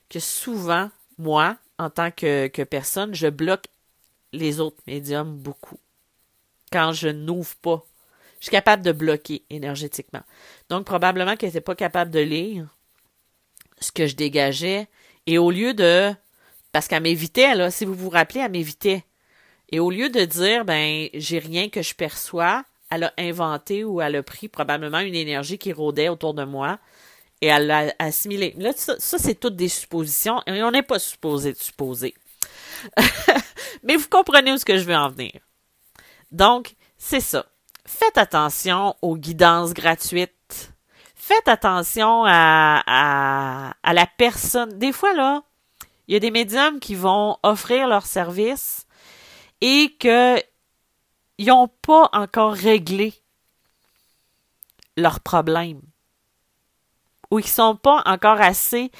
que 0.08 0.20
souvent, 0.20 0.90
moi, 1.18 1.56
en 1.78 1.90
tant 1.90 2.10
que, 2.10 2.48
que 2.48 2.62
personne, 2.62 3.14
je 3.14 3.28
bloque 3.28 3.66
les 4.32 4.60
autres 4.60 4.82
médiums 4.86 5.36
beaucoup. 5.36 5.78
Quand 6.72 6.92
je 6.92 7.08
n'ouvre 7.08 7.54
pas. 7.56 7.84
Je 8.40 8.44
suis 8.44 8.50
capable 8.52 8.84
de 8.84 8.92
bloquer 8.92 9.42
énergétiquement. 9.50 10.22
Donc, 10.68 10.84
probablement 10.84 11.36
qu'elle 11.36 11.48
n'était 11.48 11.60
pas 11.60 11.74
capable 11.74 12.10
de 12.10 12.20
lire 12.20 12.68
ce 13.80 13.90
que 13.90 14.06
je 14.06 14.14
dégageais. 14.14 14.88
Et 15.26 15.38
au 15.38 15.50
lieu 15.50 15.74
de. 15.74 16.12
Parce 16.72 16.86
qu'elle 16.86 17.02
m'évitait, 17.02 17.54
là, 17.54 17.70
si 17.70 17.84
vous 17.84 17.94
vous 17.94 18.10
rappelez, 18.10 18.40
elle 18.40 18.52
m'évitait. 18.52 19.04
Et 19.70 19.80
au 19.80 19.90
lieu 19.90 20.08
de 20.08 20.24
dire, 20.24 20.64
ben, 20.64 21.08
j'ai 21.14 21.38
rien 21.38 21.68
que 21.68 21.82
je 21.82 21.94
perçois, 21.94 22.64
elle 22.90 23.04
a 23.04 23.12
inventé 23.18 23.84
ou 23.84 24.00
elle 24.00 24.16
a 24.16 24.22
pris 24.22 24.48
probablement 24.48 25.00
une 25.00 25.14
énergie 25.14 25.58
qui 25.58 25.72
rôdait 25.72 26.08
autour 26.08 26.34
de 26.34 26.44
moi 26.44 26.78
et 27.40 27.46
elle 27.46 27.66
l'a 27.66 27.94
assimilée. 27.98 28.54
Là, 28.58 28.72
ça, 28.76 28.96
c'est 28.98 29.38
toutes 29.38 29.56
des 29.56 29.68
suppositions 29.68 30.42
et 30.46 30.62
on 30.62 30.70
n'est 30.70 30.82
pas 30.82 30.98
supposé 30.98 31.52
de 31.52 31.58
supposer. 31.58 32.14
Mais 33.82 33.96
vous 33.96 34.08
comprenez 34.08 34.52
où 34.52 34.56
je 34.56 34.84
veux 34.84 34.94
en 34.94 35.08
venir. 35.08 35.32
Donc, 36.30 36.74
c'est 36.96 37.20
ça. 37.20 37.46
Faites 37.86 38.18
attention 38.18 38.94
aux 39.02 39.16
guidances 39.16 39.72
gratuites. 39.72 40.72
Faites 41.14 41.48
attention 41.48 42.24
à, 42.26 42.82
à, 42.86 43.74
à 43.82 43.92
la 43.92 44.06
personne. 44.06 44.78
Des 44.78 44.92
fois, 44.92 45.14
là, 45.14 45.42
il 46.06 46.14
y 46.14 46.16
a 46.16 46.20
des 46.20 46.30
médiums 46.30 46.80
qui 46.80 46.94
vont 46.94 47.36
offrir 47.42 47.86
leurs 47.86 48.06
services 48.06 48.86
et 49.60 49.94
que 49.98 50.42
ils 51.38 51.46
n'ont 51.46 51.68
pas 51.68 52.10
encore 52.12 52.52
réglé 52.52 53.14
leurs 54.96 55.20
problèmes. 55.20 55.80
Ou 57.30 57.38
ils 57.38 57.46
sont 57.46 57.76
pas 57.76 58.02
encore 58.06 58.40
assez. 58.40 58.90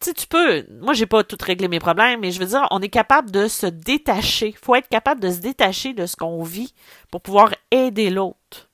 Tu 0.00 0.06
sais, 0.06 0.14
tu 0.14 0.26
peux. 0.26 0.64
Moi, 0.80 0.94
j'ai 0.94 1.06
pas 1.06 1.22
tout 1.24 1.36
réglé 1.40 1.68
mes 1.68 1.78
problèmes, 1.78 2.20
mais 2.20 2.30
je 2.30 2.40
veux 2.40 2.46
dire, 2.46 2.66
on 2.70 2.80
est 2.80 2.88
capable 2.88 3.30
de 3.30 3.48
se 3.48 3.66
détacher. 3.66 4.48
Il 4.48 4.56
faut 4.56 4.74
être 4.74 4.88
capable 4.88 5.20
de 5.20 5.30
se 5.30 5.38
détacher 5.38 5.92
de 5.92 6.06
ce 6.06 6.16
qu'on 6.16 6.42
vit 6.42 6.72
pour 7.10 7.20
pouvoir 7.20 7.54
aider 7.70 8.08
l'autre. 8.08 8.70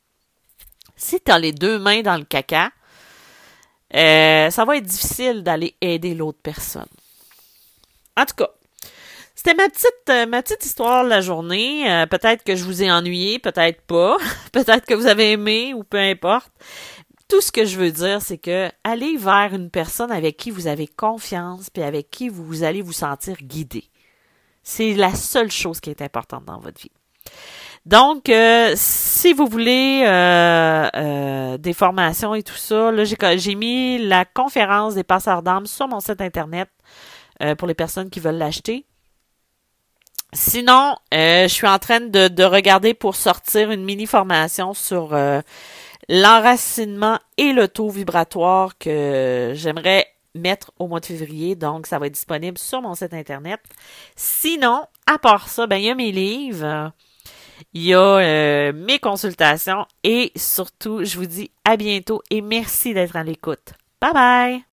Si 0.95 1.21
tu 1.21 1.33
as 1.33 1.39
les 1.39 1.53
deux 1.53 1.79
mains 1.79 2.03
dans 2.03 2.17
le 2.17 2.25
caca, 2.25 2.71
euh, 3.95 4.51
ça 4.51 4.65
va 4.65 4.77
être 4.77 4.85
difficile 4.85 5.43
d'aller 5.43 5.75
aider 5.81 6.15
l'autre 6.15 6.39
personne. 6.43 6.89
En 8.17 8.25
tout 8.25 8.37
cas, 8.37 8.51
c'était 9.37 9.55
ma 9.55 9.69
petite, 9.69 10.09
euh, 10.09 10.25
ma 10.25 10.43
petite 10.43 10.65
histoire 10.65 11.05
de 11.05 11.11
la 11.11 11.21
journée. 11.21 11.89
Euh, 11.89 12.07
peut-être 12.07 12.43
que 12.43 12.57
je 12.57 12.65
vous 12.65 12.83
ai 12.83 12.91
ennuyé, 12.91 13.39
peut-être 13.39 13.83
pas. 13.83 14.17
peut-être 14.53 14.87
que 14.87 14.95
vous 14.95 15.07
avez 15.07 15.33
aimé 15.33 15.75
ou 15.75 15.85
peu 15.85 15.99
importe. 15.99 16.51
Tout 17.29 17.43
ce 17.43 17.53
que 17.53 17.67
je 17.67 17.77
veux 17.77 17.93
dire, 17.93 18.23
c'est 18.23 18.39
que 18.39 18.71
allez 18.83 19.19
vers 19.19 19.53
une 19.53 19.71
personne 19.71 20.11
avec 20.11 20.39
qui 20.39 20.51
vous 20.51 20.69
avez 20.69 20.87
confiance, 20.87 21.69
puis 21.69 21.83
avec 21.83 22.11
qui 22.11 22.31
vous 22.31 22.63
allez 22.63 22.81
vous 22.81 22.95
sentir 22.95 23.37
guidé. 23.43 23.85
C'est 24.63 24.95
la 24.95 25.15
seule 25.15 25.51
chose 25.51 25.81
qui 25.81 25.91
est 25.91 26.01
importante 26.01 26.47
dans 26.47 26.59
votre 26.59 26.81
vie. 26.81 26.93
Donc, 27.85 28.31
euh, 28.31 28.73
si 28.75 29.35
vous 29.35 29.47
voulez 29.47 30.01
des 31.59 31.73
formations 31.75 32.35
et 32.35 32.43
tout 32.43 32.57
ça, 32.57 32.91
là, 32.91 33.05
j'ai 33.05 33.55
mis 33.55 33.99
la 33.99 34.25
conférence 34.25 34.95
des 34.95 35.05
passeurs 35.05 35.43
d'âmes 35.43 35.67
sur 35.67 35.89
mon 35.89 36.01
site 36.01 36.21
internet 36.21 36.71
pour 37.59 37.69
les 37.69 37.75
personnes 37.75 38.09
qui 38.09 38.19
veulent 38.19 38.39
l'acheter. 38.39 38.87
Sinon, 40.37 40.97
euh, 41.15 41.45
je 41.45 41.53
suis 41.53 41.67
en 41.67 41.79
train 41.79 42.01
de, 42.01 42.45
regarder 42.45 42.93
pour 42.93 43.17
sortir 43.17 43.71
une 43.71 43.85
mini 43.85 44.05
formation 44.05 44.75
sur 44.75 45.15
euh, 45.15 45.41
l'enracinement 46.11 47.19
et 47.39 47.55
le 47.55 47.69
taux 47.69 47.89
vibratoire 47.89 48.77
que 48.77 49.53
j'aimerais 49.55 50.07
mettre 50.35 50.73
au 50.79 50.89
mois 50.89 51.01
de 51.01 51.07
février, 51.07 51.57
donc 51.57 51.87
ça 51.87 51.99
va 51.99 52.09
être 52.09 52.13
disponible 52.13 52.59
sur 52.59 52.83
mon 52.83 52.95
site 52.95 53.15
internet. 53.15 53.61
Sinon, 54.15 54.85
à 55.07 55.19
part 55.19 55.49
ça, 55.49 55.67
ben 55.67 55.79
il 55.79 55.85
y 55.85 55.91
a 55.91 55.95
mes 55.95 56.13
livres, 56.13 56.93
il 57.73 57.85
y 57.85 57.95
a 57.95 57.99
euh, 57.99 58.73
mes 58.75 58.99
consultations 58.99 59.87
et 60.05 60.33
surtout, 60.37 61.03
je 61.03 61.17
vous 61.17 61.27
dis 61.27 61.51
à 61.65 61.79
bientôt 61.79 62.21
et 62.31 62.43
merci 62.43 62.93
d'être 62.93 63.17
à 63.17 63.25
l'écoute. 63.25 63.73
Bye 64.03 64.13
bye! 64.13 64.66